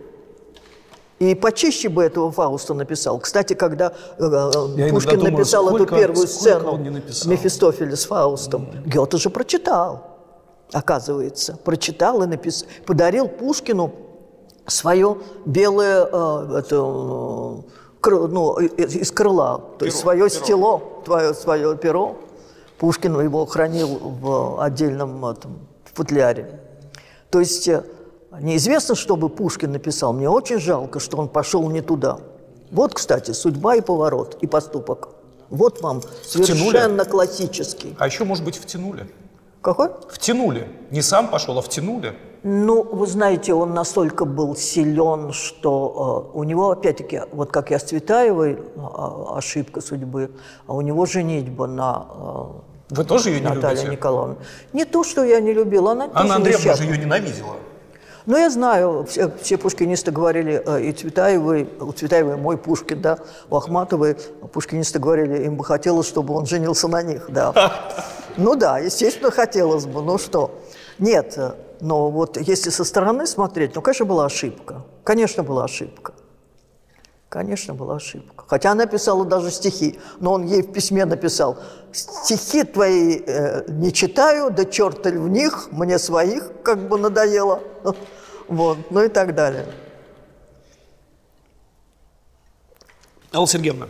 [1.20, 3.20] И почище бы этого Фауста написал.
[3.20, 6.78] Кстати, когда э, Я Пушкин думаю, написал сколько, эту первую сцену
[7.26, 8.90] Мефистофеля с Фаустом, mm.
[8.90, 10.14] Гёте же прочитал
[10.74, 13.94] оказывается, прочитал и написал, подарил Пушкину
[14.66, 17.56] свое белое, э, это, э,
[18.02, 20.30] кры, ну, из крыла, то перо, есть свое перо.
[20.30, 22.16] стело, твое, свое перо.
[22.84, 26.60] Пушкин его хранил в отдельном этом, футляре.
[27.30, 27.82] То есть э,
[28.42, 30.12] неизвестно, что бы Пушкин написал.
[30.12, 32.18] Мне очень жалко, что он пошел не туда.
[32.72, 35.08] Вот, кстати, судьба и поворот, и поступок.
[35.50, 37.96] Вот вам совершенно классический.
[38.00, 39.10] А еще, может быть, втянули?
[39.62, 39.88] Какой?
[40.10, 40.68] Втянули.
[40.92, 42.18] Не сам пошел, а втянули.
[42.44, 47.80] Ну, вы знаете, он настолько был силен, что э, у него, опять-таки, вот как я
[47.80, 48.58] с Цветаевой, э,
[49.30, 50.32] ошибка судьбы,
[50.68, 53.92] а у него женитьба на э, Вы тоже ее не Наталья любите?
[53.92, 54.36] Николаевна.
[54.72, 57.56] Не то, что я не любила, она Анна Андреевна же ее ненавидела.
[58.26, 63.18] Ну, я знаю, все, все пушкинисты говорили, э, и Цветаевой, у Цветаевой мой Пушкин, да,
[63.50, 64.16] у Ахматовой
[64.54, 67.54] пушкинисты говорили, им бы хотелось, чтобы он женился на них, да.
[68.38, 70.60] Ну да, естественно, хотелось бы, ну что.
[70.98, 71.38] Нет,
[71.82, 74.84] но вот если со стороны смотреть, ну, конечно, была ошибка.
[75.04, 76.14] Конечно, была ошибка.
[77.34, 78.46] Конечно, была ошибка.
[78.48, 81.58] Хотя она писала даже стихи, но он ей в письме написал,
[81.92, 87.60] стихи твои э, не читаю, да черт в них, мне своих как бы надоело.
[88.48, 89.66] Вот, ну и так далее.
[93.34, 93.88] Алла Сергеевна,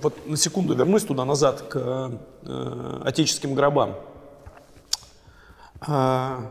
[0.00, 1.76] вот на секунду вернусь туда назад к
[2.42, 3.96] э, отеческим гробам.
[5.82, 6.50] А,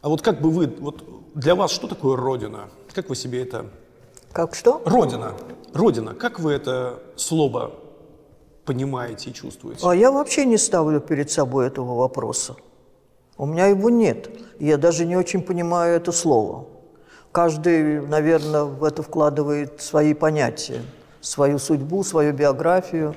[0.00, 1.04] а вот как бы вы, вот
[1.36, 2.70] для вас что такое Родина?
[2.92, 3.66] Как вы себе это...
[4.32, 4.82] Как что?
[4.84, 5.34] Родина.
[5.74, 6.14] Родина.
[6.14, 7.72] Как вы это слово
[8.64, 9.86] понимаете и чувствуете?
[9.86, 12.56] А я вообще не ставлю перед собой этого вопроса.
[13.36, 14.30] У меня его нет.
[14.58, 16.66] Я даже не очень понимаю это слово.
[17.32, 20.82] Каждый, наверное, в это вкладывает свои понятия
[21.22, 23.14] свою судьбу, свою биографию,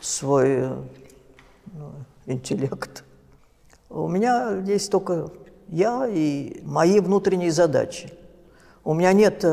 [0.00, 0.68] свой...
[1.72, 1.92] Ну,
[2.26, 3.04] интеллект.
[3.88, 5.30] У меня есть только
[5.68, 8.12] я и мои внутренние задачи.
[8.84, 9.44] У меня нет...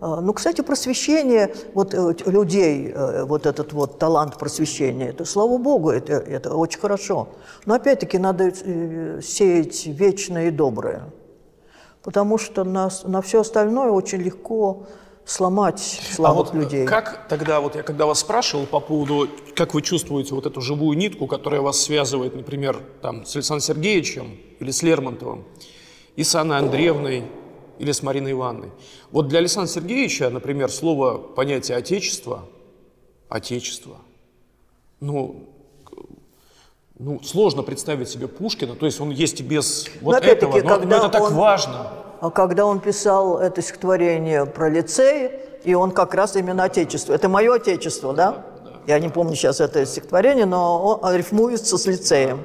[0.00, 5.58] э, Ну, кстати, просвещение вот, э, людей, э, вот этот вот талант просвещения, это, слава
[5.58, 7.28] богу, это, это очень хорошо.
[7.64, 11.04] Но опять-таки надо э, сеять вечное и доброе.
[12.02, 14.86] Потому что на, на все остальное очень легко
[15.26, 15.80] сломать
[16.12, 16.86] слабых а вот людей.
[16.86, 20.96] как тогда, вот я когда вас спрашивал по поводу, как вы чувствуете вот эту живую
[20.96, 25.44] нитку, которая вас связывает, например, там, с Александром Сергеевичем или с Лермонтовым,
[26.14, 27.24] и с Анной Андреевной,
[27.78, 28.70] или с Мариной Ивановной.
[29.10, 32.44] Вот для Александра Сергеевича, например, слово, понятие «отечество»,
[33.28, 33.98] «отечество»,
[35.00, 35.46] ну,
[36.98, 40.70] ну, сложно представить себе Пушкина, то есть он есть и без вот Но опять-таки, этого,
[40.70, 41.92] но, но когда это так он- важно.
[42.20, 45.30] А когда он писал это стихотворение про лицей,
[45.64, 47.12] и он как раз именно отечество.
[47.12, 48.46] Это мое отечество, да?
[48.86, 52.40] Я не помню сейчас это стихотворение, но он рифмуется с лицеем.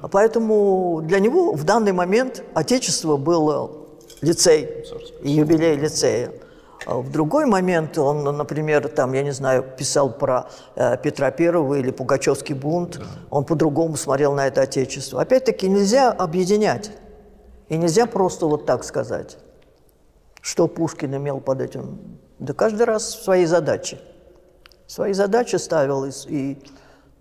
[0.00, 3.81] А Поэтому для него в данный момент отечество было
[4.22, 4.86] лицей,
[5.22, 6.32] и юбилей лицея.
[6.84, 11.74] А в другой момент он, например, там, я не знаю, писал про э, Петра Первого
[11.74, 13.00] или Пугачевский бунт,
[13.30, 15.20] он по-другому смотрел на это отечество.
[15.22, 16.90] Опять-таки нельзя объединять.
[17.68, 19.38] И нельзя просто вот так сказать,
[20.40, 22.18] что Пушкин имел под этим.
[22.38, 23.98] Да каждый раз свои задачи.
[24.88, 26.04] Свои задачи ставил.
[26.04, 26.58] И, и-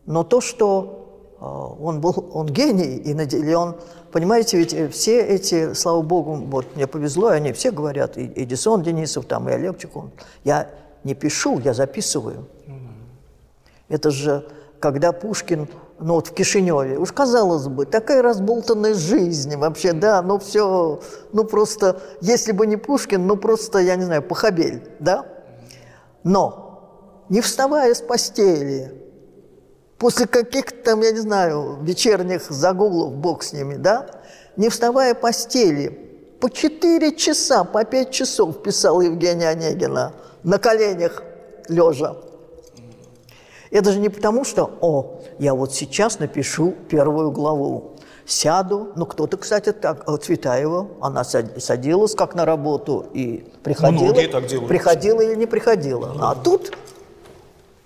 [0.08, 3.76] но то, что а, он был, он гений и наделен,
[4.12, 8.84] понимаете, ведь э, все эти, слава богу, вот мне повезло, они все говорят, и Эдисон
[8.84, 10.12] Денисов, там, и Олег Чекун.
[10.44, 10.70] Я
[11.04, 12.48] не пишу, я записываю.
[13.90, 14.48] Это же,
[14.80, 15.68] когда Пушкин,
[16.00, 21.02] ну вот в Кишиневе, уж казалось бы, такая разболтанная жизнь вообще, да, ну все,
[21.34, 25.26] ну просто, если бы не Пушкин, ну просто, я не знаю, Пахабель, да?
[26.24, 28.94] Но, не вставая с постели,
[30.02, 34.08] после каких-то там, я не знаю, вечерних загулов, бог с ними, да,
[34.58, 41.22] не вставая постели, по 4 часа, по 5 часов писал Евгения Онегина на коленях
[41.70, 42.16] лежа.
[43.70, 47.92] Это же не потому, что, о, я вот сейчас напишу первую главу,
[48.26, 54.04] сяду, ну кто-то, кстати, так, э, Цветаева, она сад- садилась как на работу и приходила,
[54.06, 54.68] Многие так делают.
[54.68, 56.16] приходила или не приходила.
[56.20, 56.72] А тут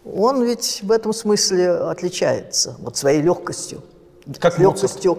[0.06, 3.82] он ведь в этом смысле отличается, вот своей легкостью,
[4.40, 5.18] Как легкостью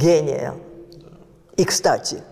[0.00, 0.54] гения.
[1.56, 2.22] И, кстати,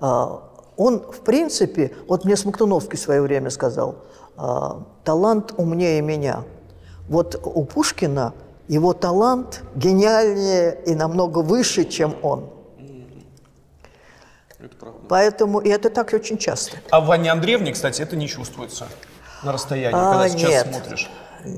[0.00, 0.42] а,
[0.76, 3.96] он, в принципе, вот мне Смоктуновский в свое время сказал,
[4.36, 6.42] а, талант умнее меня.
[7.08, 8.34] Вот у Пушкина
[8.66, 12.50] его талант гениальнее и намного выше, чем он.
[14.58, 14.98] Это правда.
[15.08, 16.78] Поэтому, и это так очень часто.
[16.90, 18.86] А в Анне Андреевне, кстати, это не чувствуется
[19.42, 20.74] на расстоянии, А, когда сейчас нет.
[20.74, 21.10] смотришь.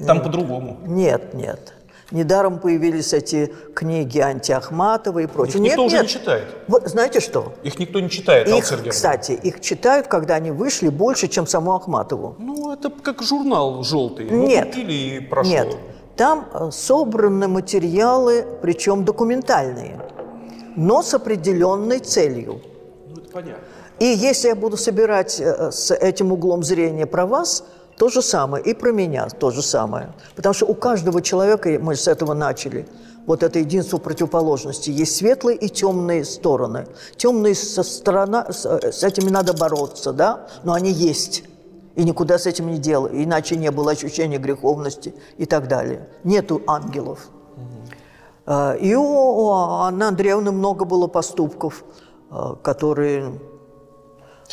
[0.06, 0.78] Там по-другому.
[0.86, 1.72] Нет, нет.
[2.12, 5.56] Недаром появились эти книги Антиахматова и прочее.
[5.56, 6.02] Их нет, никто уже нет.
[6.04, 6.44] не читает.
[6.68, 7.54] Вот знаете что?
[7.64, 12.36] Их никто не читает, Их, кстати, их читают, когда они вышли больше, чем саму Ахматову.
[12.38, 14.28] Ну, это как журнал желтый.
[14.30, 14.68] Ну, Нет.
[14.68, 15.52] купили и прошло.
[15.52, 15.76] Нет.
[16.16, 20.00] Там э, собраны материалы, причем документальные,
[20.76, 22.62] но с определенной целью.
[23.08, 23.64] Ну, это понятно.
[23.98, 27.64] И если я буду собирать э, с этим углом зрения про вас,
[27.96, 30.12] то же самое, и про меня то же самое.
[30.34, 32.86] Потому что у каждого человека, мы с этого начали,
[33.26, 36.86] вот это единство противоположности, есть светлые и темные стороны.
[37.16, 41.44] Темные со сторона, с, э, с этими надо бороться, да, но они есть.
[41.96, 46.08] И никуда с этим не дело, иначе не было ощущения греховности и так далее.
[46.24, 47.30] Нету ангелов.
[48.46, 51.82] Э, И у у Анны Андреевны много было поступков,
[52.30, 53.40] э, которые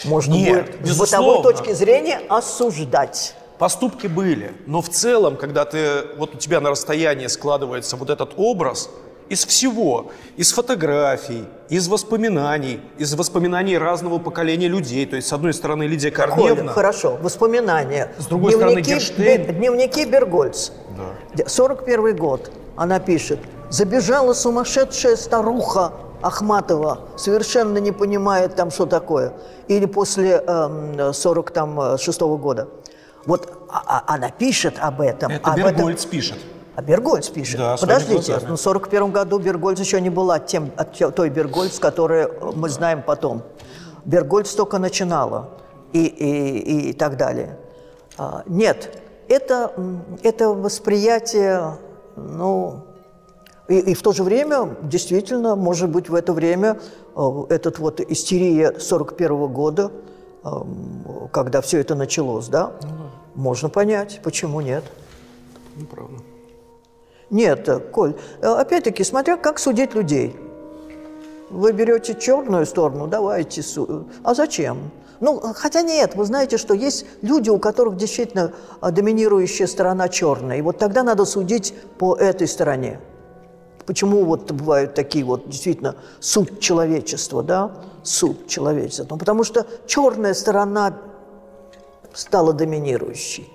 [0.06, 3.36] можно Нет, будет с бытовой точки зрения осуждать.
[3.58, 8.34] Поступки были, но в целом, когда ты, вот у тебя на расстоянии складывается вот этот
[8.36, 8.90] образ
[9.30, 15.06] из всего, из фотографий, из воспоминаний, из воспоминаний разного поколения людей.
[15.06, 18.12] То есть, с одной стороны, Лидия Коля, Корнеевна, хорошо, воспоминания.
[18.18, 19.56] С другой стороны, Герштейн.
[19.56, 20.72] Дневники Бергольц.
[21.36, 21.48] Да.
[21.48, 22.52] 41 год.
[22.76, 23.40] Она пишет.
[23.70, 29.34] Забежала сумасшедшая старуха Ахматова, совершенно не понимает там, что такое.
[29.68, 32.68] Или после эм, 46 года.
[33.26, 35.32] Вот а- а- она пишет об этом.
[35.32, 36.38] это об этом- Бергольц пишет.
[36.76, 37.58] А Бергольц пишет.
[37.60, 40.72] Да, Подождите, ну, в 41 году Бергольц еще не была тем,
[41.16, 43.44] той Бергольц, которую мы знаем потом.
[44.06, 45.50] Бергольц только начинала
[45.94, 47.58] и, и, и так далее.
[48.18, 48.98] А, нет,
[49.28, 49.72] это,
[50.24, 51.78] это восприятие,
[52.16, 52.82] ну,
[53.70, 56.80] и, и в то же время, действительно, может быть, в это время
[57.16, 59.92] э, этот вот истерия 41 года,
[60.44, 62.74] эм, когда все это началось, да,
[63.36, 64.84] можно понять, почему нет.
[65.78, 66.16] Ну, правда.
[67.30, 70.36] Нет, э, Коль, э, опять-таки, смотря как судить людей.
[71.50, 73.62] Вы берете черную сторону, давайте.
[73.62, 74.08] Су...
[74.24, 74.92] А зачем?
[75.22, 78.52] Ну, хотя нет, вы знаете, что есть люди, у которых действительно
[78.82, 80.58] доминирующая сторона черная.
[80.58, 83.00] И вот тогда надо судить по этой стороне.
[83.86, 87.72] Почему вот бывают такие вот действительно суд человечества, да?
[88.04, 89.08] Суд человечества.
[89.10, 90.98] Ну, потому что черная сторона
[92.14, 93.52] стала доминирующей.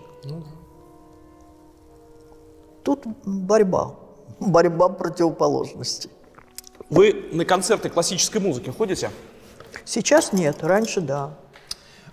[2.82, 3.94] Тут борьба.
[4.40, 6.10] Борьба противоположностей.
[6.90, 9.10] Вы на концерты классической музыки ходите?
[9.84, 11.34] Сейчас нет, раньше да.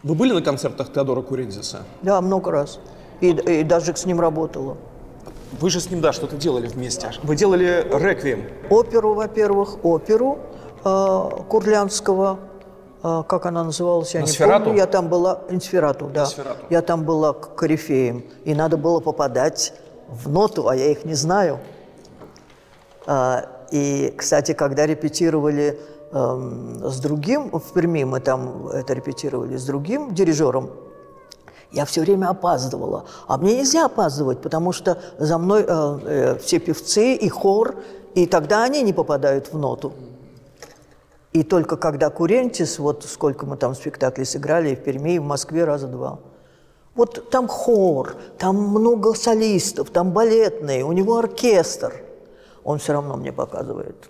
[0.03, 1.83] Вы были на концертах Теодора Курензиса?
[2.01, 2.79] Да, много раз.
[3.21, 4.77] И, и даже с ним работала.
[5.59, 7.11] Вы же с ним, да, что-то делали вместе.
[7.23, 8.45] Вы делали реквием.
[8.69, 10.39] Оперу, во-первых, оперу
[10.83, 12.39] э, Курлянского,
[13.03, 14.59] э, как она называлась, я Носферату?
[14.59, 14.79] не помню.
[14.79, 16.21] Я там была, Инсферату, да.
[16.21, 16.65] Носферату.
[16.69, 19.73] Я там была корифеем, и надо было попадать
[20.09, 21.59] в ноту, а я их не знаю.
[23.07, 25.79] А, и, кстати, когда репетировали
[26.11, 30.69] эм, с другим, в Перми мы там это репетировали с другим дирижером,
[31.71, 33.05] я все время опаздывала.
[33.27, 37.75] А мне нельзя опаздывать, потому что за мной э, э, все певцы и хор,
[38.13, 39.93] и тогда они не попадают в ноту.
[41.33, 45.23] И только когда Курентис, вот сколько мы там спектаклей сыграли и в Перми, и в
[45.23, 46.19] Москве раза два.
[46.95, 51.93] Вот там хор, там много солистов, там балетные, у него оркестр.
[52.63, 54.09] Он все равно мне показывает.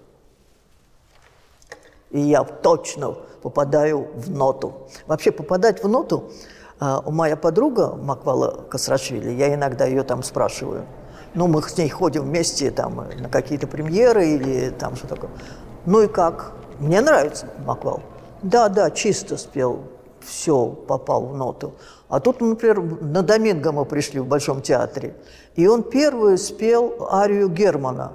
[2.11, 4.87] И я точно попадаю в ноту.
[5.07, 6.31] Вообще попадать в ноту,
[6.79, 10.85] моя подруга Маквала Касрашвили, я иногда ее там спрашиваю.
[11.33, 15.29] Ну, мы с ней ходим вместе там на какие-то премьеры или там что такое.
[15.85, 16.53] Ну и как?
[16.79, 18.01] Мне нравится Маквал.
[18.41, 19.83] Да, да, чисто спел,
[20.21, 21.73] все, попал в ноту.
[22.09, 25.15] А тут, например, на Доминго мы пришли в Большом театре,
[25.55, 28.13] и он первый спел арию Германа.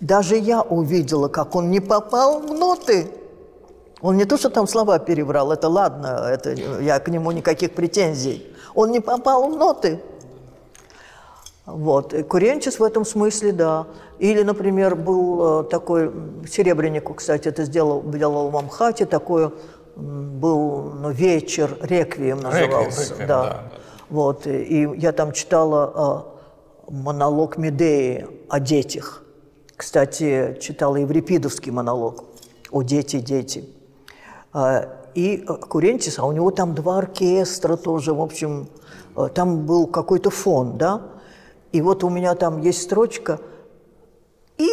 [0.00, 3.10] Даже я увидела, как он не попал в ноты.
[4.02, 8.46] Он не то, что там слова переврал, это ладно, это, я к нему никаких претензий.
[8.74, 10.00] Он не попал в ноты.
[11.66, 12.14] Вот.
[12.14, 13.86] И Куренчис в этом смысле, да.
[14.18, 16.10] Или, например, был э, такой,
[16.48, 19.52] Серебреннику, кстати, это сделал, делал в Амхате, такой
[19.96, 23.10] был ну, вечер, реквием назывался.
[23.10, 23.42] реквием, да.
[23.42, 23.62] да, да.
[24.08, 24.46] Вот.
[24.46, 26.26] И, и я там читала
[26.88, 29.22] э, монолог Медеи о детях.
[29.76, 32.24] Кстати, читала еврипидовский монолог
[32.70, 33.64] о дети, дети.
[34.52, 38.68] А, И э, Курентис, а у него там два оркестра тоже, в общем,
[39.16, 41.02] э, там был какой-то фон, да?
[41.72, 43.40] И вот у меня там есть строчка
[44.58, 44.68] и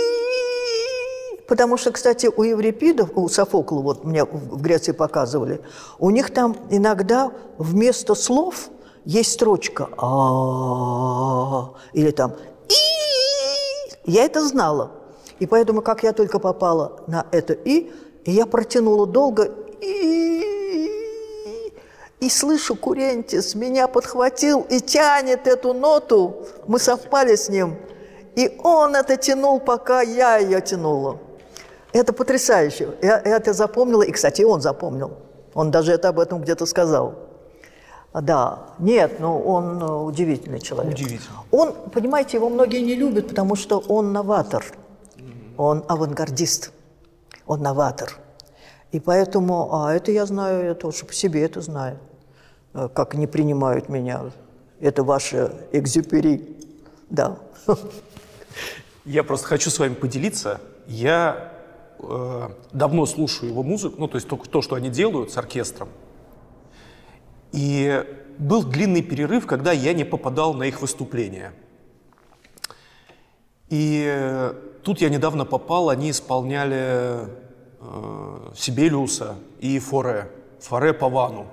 [1.48, 5.62] Потому что, кстати, у еврипидов, у Софокла, вот мне в Греции показывали,
[5.98, 8.70] у них там иногда вместо слов
[9.06, 12.34] есть строчка а или там
[12.68, 14.92] и Я это знала.
[15.40, 17.92] И поэтому, как я только попала на это и
[18.26, 19.50] я протянула долго
[19.82, 20.58] «и»,
[22.38, 26.46] слышу, Курентис меня подхватил и тянет эту ноту.
[26.68, 27.76] Мы совпали с ним.
[28.36, 31.18] И он это тянул, пока я ее тянула.
[31.94, 32.90] Это потрясающе.
[33.02, 35.12] Я, это запомнила, и, кстати, он запомнил.
[35.54, 37.16] Он даже это об этом где-то сказал.
[38.14, 40.94] Да, нет, ну он э, удивительный человек.
[40.94, 41.44] Удивительно.
[41.52, 44.64] Он, понимаете, его многие не любят, потому что он новатор,
[45.58, 46.72] он авангардист,
[47.46, 48.18] он новатор.
[48.92, 52.00] И поэтому, а это я знаю, я тоже по себе это знаю,
[52.74, 54.32] э, как не принимают меня.
[54.80, 56.58] Это ваше экзюпери,
[57.10, 57.38] да.
[59.06, 60.62] Я просто хочу с вами поделиться.
[60.88, 61.54] Я
[62.00, 65.90] э, давно слушаю его музыку, ну, то есть только то, что они делают с оркестром.
[67.52, 68.06] И
[68.38, 71.54] был длинный перерыв, когда я не попадал на их выступления.
[73.70, 77.28] И э, тут я недавно попал, они исполняли
[77.80, 81.48] э, Сибелиуса и Форе, Форе по Вану.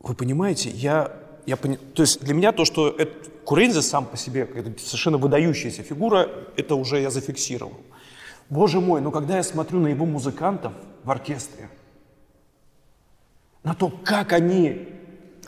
[0.00, 1.12] Вы понимаете, я,
[1.46, 3.12] я пони- то есть для меня то, что это,
[3.44, 7.74] Курензе сам по себе это совершенно выдающаяся фигура, это уже я зафиксировал.
[8.50, 10.72] Боже мой, но когда я смотрю на его музыкантов
[11.04, 11.68] в оркестре,
[13.62, 14.88] на то, как они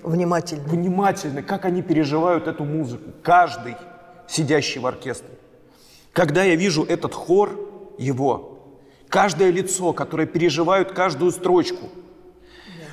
[0.03, 0.63] Внимательно.
[0.67, 3.77] внимательны, как они переживают эту музыку, каждый
[4.27, 5.35] сидящий в оркестре.
[6.13, 7.51] Когда я вижу этот хор
[7.99, 8.50] его,
[9.11, 11.91] каждое лицо, которое переживает каждую строчку,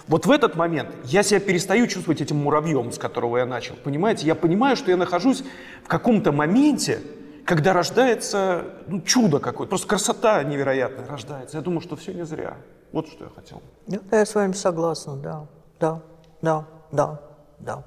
[0.07, 3.75] вот в этот момент я себя перестаю чувствовать этим муравьем, с которого я начал.
[3.75, 5.43] Понимаете, я понимаю, что я нахожусь
[5.83, 7.01] в каком-то моменте,
[7.45, 11.57] когда рождается ну, чудо какое-то, просто красота невероятная рождается.
[11.57, 12.57] Я думаю, что все не зря.
[12.93, 13.61] Вот что я хотел.
[13.87, 15.45] Ну, Я с вами согласна, да,
[15.79, 16.01] да,
[16.41, 17.21] да, да,
[17.59, 17.83] да.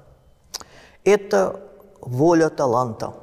[1.03, 1.59] Это
[2.01, 3.15] воля таланта.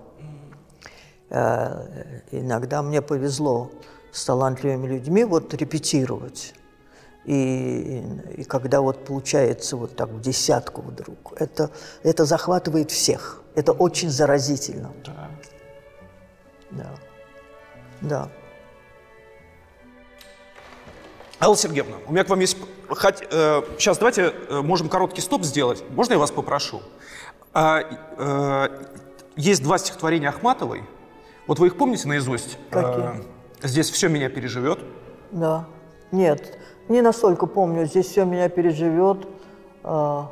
[1.31, 3.71] Э, иногда мне повезло
[4.13, 6.55] с талантливыми людьми вот репетировать.
[7.25, 8.03] И,
[8.39, 11.71] и когда вот получается вот так в десятку вдруг, это,
[12.03, 13.43] это захватывает всех.
[13.55, 14.93] Это очень заразительно.
[15.05, 15.31] Да.
[16.71, 16.95] Да.
[18.01, 18.29] Да.
[21.41, 22.57] Алла Сергеевна, у меня к вам есть...
[22.89, 25.85] Хоть, э, сейчас давайте э, можем короткий стоп сделать.
[25.91, 26.81] Можно я вас попрошу?
[27.53, 28.87] А, э,
[29.37, 30.83] есть два стихотворения Ахматовой.
[31.47, 32.59] Вот вы их помните наизусть?
[32.71, 33.38] Какие?
[33.63, 34.79] Здесь все меня переживет.
[35.31, 35.67] Да.
[36.13, 37.87] Нет, не настолько помню.
[37.87, 39.19] Здесь все меня переживет.
[39.85, 40.31] а,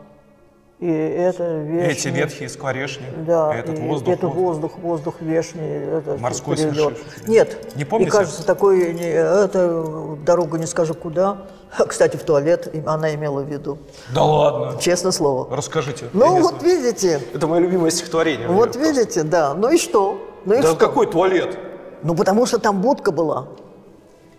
[0.78, 1.92] и это вешний.
[1.92, 3.06] Эти ветхие скворечни.
[3.26, 4.12] Да, Этот и воздух.
[4.14, 5.62] это воздух, воздух вешний.
[5.66, 7.02] Это Морской свершившийся.
[7.26, 7.74] Нет.
[7.76, 8.08] Не помните?
[8.08, 11.46] И кажется, такой, не- это дорогу не скажу куда.
[11.88, 13.78] Кстати, в туалет она имела в виду.
[14.14, 14.78] Да ладно.
[14.78, 15.48] Честное слово.
[15.54, 16.06] Расскажите.
[16.12, 16.76] Ну вот знаю.
[16.76, 18.46] видите, Это мое любимое стихотворение.
[18.48, 19.54] вот Мне видите, да.
[19.54, 20.20] Ну и что?
[20.44, 20.76] Ну и Да что?
[20.76, 21.58] какой туалет?
[22.06, 23.48] Ну потому что там будка была.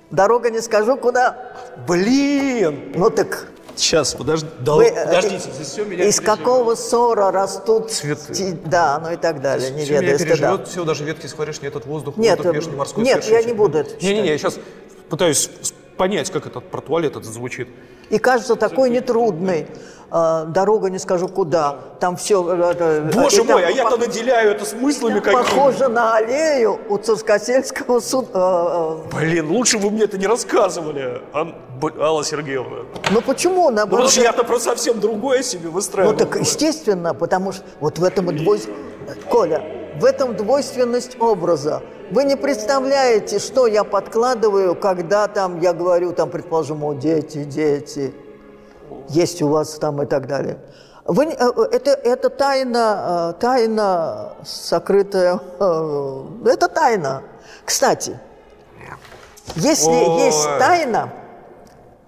[0.09, 1.53] Дорога не скажу куда.
[1.85, 2.93] Блин!
[2.95, 4.47] Ну так Сейчас, подожди.
[4.61, 6.39] Да, Вы, э, подождите, здесь все меня из переживет.
[6.39, 8.57] какого ссора растут Цветы.
[8.65, 12.15] Да, ну и так далее, не Все меня переживет, все, даже ветки скворечни, этот воздух,
[12.17, 13.47] Нет, воздух э, вешний, морской нет, я свершившийся.
[13.49, 14.57] не буду это Не-не-не, я сейчас
[15.09, 15.51] пытаюсь
[15.97, 17.67] понять, как этот про туалет этот звучит.
[18.09, 19.67] И кажется такой нетрудный.
[20.09, 21.75] э, дорога не скажу куда.
[21.99, 22.41] Там все...
[23.13, 28.95] Боже мой, а я-то наделяю это смыслами какими Похоже на аллею у Царскосельского суда.
[29.13, 31.55] Блин, лучше вы мне это не рассказывали, Ан-
[31.99, 32.85] Алла Сергеевна.
[33.11, 33.69] Ну почему?
[33.69, 36.15] Ну, потому что я-то про совсем другое себе Ну выстраивал.
[36.15, 38.61] так естественно, потому что вот в этом и двой...
[39.29, 39.61] Коля,
[39.99, 41.81] в этом двойственность образа.
[42.11, 48.13] Вы не представляете, что я подкладываю, когда там я говорю, там, предположим, о, дети, дети,
[49.09, 50.59] есть у вас там и так далее.
[51.05, 57.23] Вы, не- э, это, это тайна, э, тайна сокрытая, э, это тайна.
[57.65, 58.19] Кстати,
[59.55, 60.25] если Ой.
[60.25, 61.09] есть тайна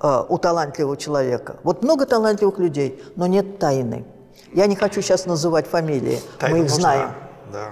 [0.01, 4.05] э, у талантливого человека, вот много талантливых людей, но нет тайны.
[4.53, 7.09] Я не хочу сейчас называть фамилии, Тайна мы их нужна, знаем.
[7.51, 7.69] Да.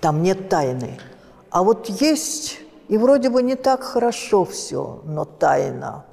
[0.00, 0.98] Там нет тайны.
[1.50, 6.04] А вот есть, и вроде бы не так хорошо все, но тайна.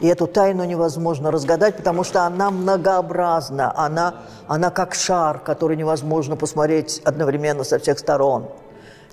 [0.00, 4.14] И эту тайну невозможно разгадать, потому что она многообразна, она,
[4.46, 8.46] она как шар, который невозможно посмотреть одновременно со всех сторон.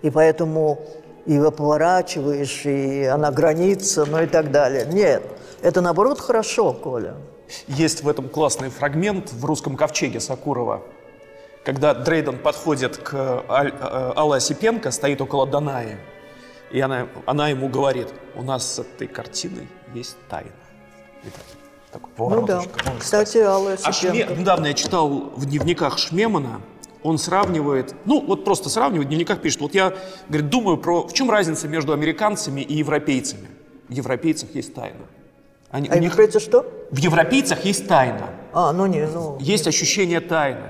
[0.04, 0.80] И поэтому
[1.26, 4.86] и его поворачиваешь, и она граница, ну и так далее.
[4.86, 5.24] Нет,
[5.62, 7.16] это наоборот хорошо, Коля.
[7.68, 10.82] Есть в этом классный фрагмент в «Русском ковчеге» Сакурова,
[11.66, 15.98] когда Дрейден подходит к Аль- э, Алле Осипенко, стоит около Данаи,
[16.72, 20.52] и она, она ему говорит, у нас с этой картиной есть тайна.
[21.92, 22.60] Так- такой Ну да.
[22.60, 24.34] Он Кстати, Алла А Шме- Осипенко.
[24.36, 26.62] недавно я читал в дневниках Шмемана,
[27.02, 29.94] он сравнивает, ну вот просто сравнивает, в дневниках пишет, вот я,
[30.30, 33.48] говорит, думаю про, в чем разница между американцами и европейцами.
[33.90, 35.06] В европейцах есть тайна.
[35.76, 36.66] Они, А у них, европейцы что?
[36.90, 39.36] в европейцах есть тайна, А, ну не, ну...
[39.42, 40.70] есть ощущение тайны,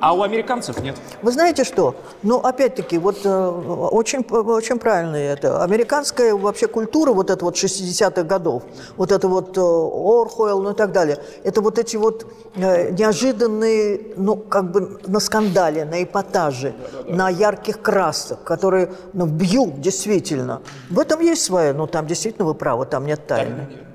[0.00, 0.96] а у американцев нет.
[1.20, 1.94] Вы знаете что?
[2.22, 5.62] Ну, опять-таки, вот э, очень, очень правильно это.
[5.62, 8.62] Американская вообще культура вот это вот 60-х годов,
[8.96, 14.14] вот это вот э, Орхуэлл, ну и так далее, это вот эти вот э, неожиданные,
[14.16, 16.72] ну, как бы на скандале, на эпатаже,
[17.06, 20.62] на ярких красок, которые ну, бьют действительно.
[20.88, 23.85] В этом есть своя, ну, там действительно вы правы, там нет тайны.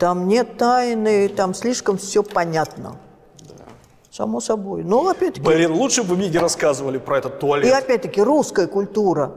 [0.00, 2.96] Там нет тайны, там слишком все понятно.
[4.10, 4.82] Само собой.
[4.82, 5.46] Но опять-таки...
[5.46, 7.74] Блин, лучше бы мне не рассказывали про этот И туалет.
[7.74, 9.32] опять-таки русская культура.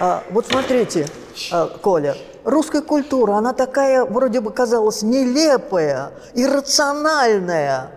[0.00, 1.06] А, вот смотрите,
[1.52, 7.90] а, Коля, русская культура, она такая, вроде бы казалось, нелепая, иррациональная,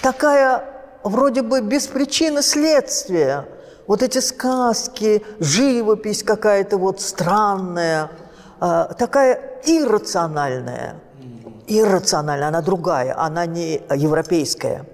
[0.00, 0.64] такая,
[1.02, 3.48] вроде бы, без причины следствия.
[3.88, 8.12] Вот эти сказки, живопись какая-то вот странная,
[8.60, 11.00] а, такая иррациональная.
[11.78, 14.84] Иррациональная, она другая, она не европейская.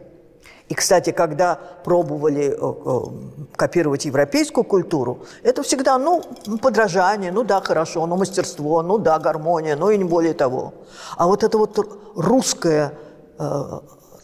[0.69, 6.23] И, кстати, когда пробовали э, э, копировать европейскую культуру, это всегда, ну,
[6.61, 10.74] подражание, ну да, хорошо, ну, мастерство, ну да, гармония, ну и не более того.
[11.16, 11.78] А вот это вот
[12.16, 12.94] русская
[13.39, 13.62] э,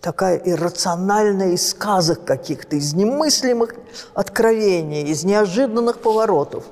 [0.00, 3.74] такая иррациональная из сказок каких-то, из немыслимых
[4.14, 6.64] откровений, из неожиданных поворотов,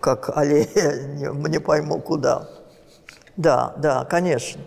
[0.00, 1.06] как аллея,
[1.48, 2.48] не, пойму куда.
[3.36, 4.60] Да, да, конечно.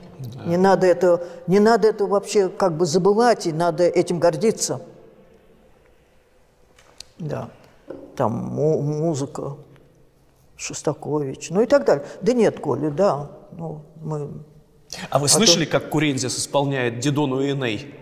[0.46, 4.82] Не надо это, не надо это вообще как бы забывать, и надо этим гордиться.
[7.18, 7.50] Да,
[8.16, 9.56] там му- музыка,
[10.56, 12.06] Шостакович, ну и так далее.
[12.22, 14.30] Да нет, Коля, да, ну мы...
[15.10, 17.94] А вы слышали, как Курензис исполняет Дидону и Эней?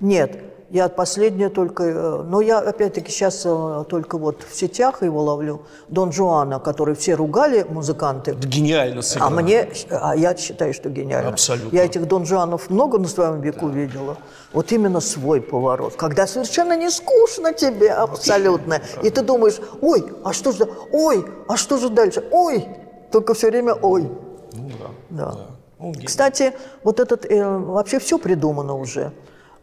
[0.00, 0.38] Нет,
[0.72, 1.82] Я последнее только...
[1.84, 5.60] э, Но я, опять-таки, сейчас э, только вот в сетях его ловлю.
[5.88, 8.30] Дон Жуана, который все ругали, музыканты.
[8.30, 9.42] Это гениально А сыграно.
[9.42, 11.28] мне, а я считаю, что гениально.
[11.28, 11.76] Абсолютно.
[11.76, 14.16] Я этих Дон Жуанов много на своем веку видела.
[14.54, 20.32] Вот именно свой поворот, когда совершенно не скучно тебе абсолютно, и ты думаешь, ой, а
[20.32, 22.66] что же, ой, а что же дальше, ой,
[23.10, 24.10] только все время ой.
[24.54, 24.70] Ну
[25.10, 25.34] Да.
[25.78, 26.06] Он гений.
[26.06, 29.12] Кстати, вот этот э, вообще все придумано уже.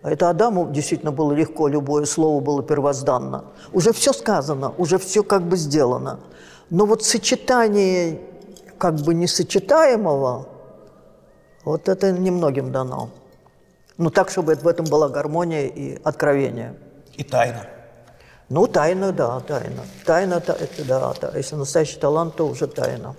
[0.02, 3.44] Это Адаму действительно было легко, любое слово было первозданно.
[3.74, 6.20] Уже все сказано, уже все как бы сделано.
[6.70, 8.22] Но вот сочетание
[8.78, 10.48] как бы несочетаемого,
[11.66, 13.10] вот это немногим дано.
[13.98, 16.76] Ну так, чтобы в этом была гармония и откровение.
[17.18, 17.66] И тайна.
[18.48, 19.84] Ну, тайна, да, тайна.
[20.06, 21.38] Тайна, та- это да, да.
[21.38, 23.16] Если настоящий талант, то уже тайна.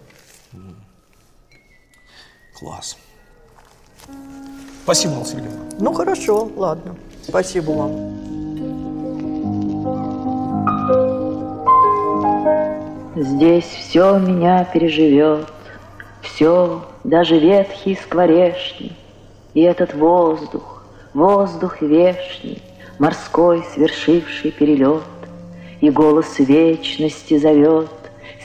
[2.58, 2.96] Класс.
[4.90, 5.56] Спасибо, Алла Сергеевна.
[5.78, 6.96] Ну, хорошо, ладно.
[7.22, 7.92] Спасибо вам.
[13.14, 15.46] Здесь все меня переживет,
[16.22, 18.94] все, даже ветхий скворечник,
[19.54, 20.82] И этот воздух,
[21.14, 22.60] воздух вешний,
[22.98, 25.04] Морской свершивший перелет,
[25.80, 27.92] И голос вечности зовет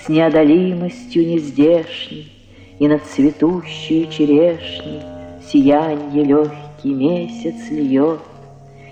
[0.06, 2.32] С неодолимостью нездешней,
[2.78, 5.15] И над цветущей черешней
[5.52, 8.20] Сиянье легкий месяц льет,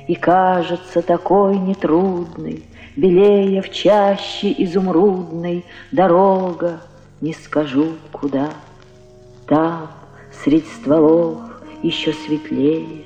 [0.08, 2.64] и кажется такой нетрудной,
[2.96, 6.82] Белее в чаще изумрудной Дорога,
[7.22, 8.52] не скажу куда.
[9.48, 9.90] Там,
[10.44, 11.40] средь стволов,
[11.82, 13.06] еще светлее,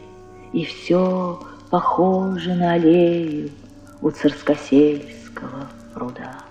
[0.51, 3.49] И все похоже на аллею
[4.01, 6.46] У Царскосельского пруда.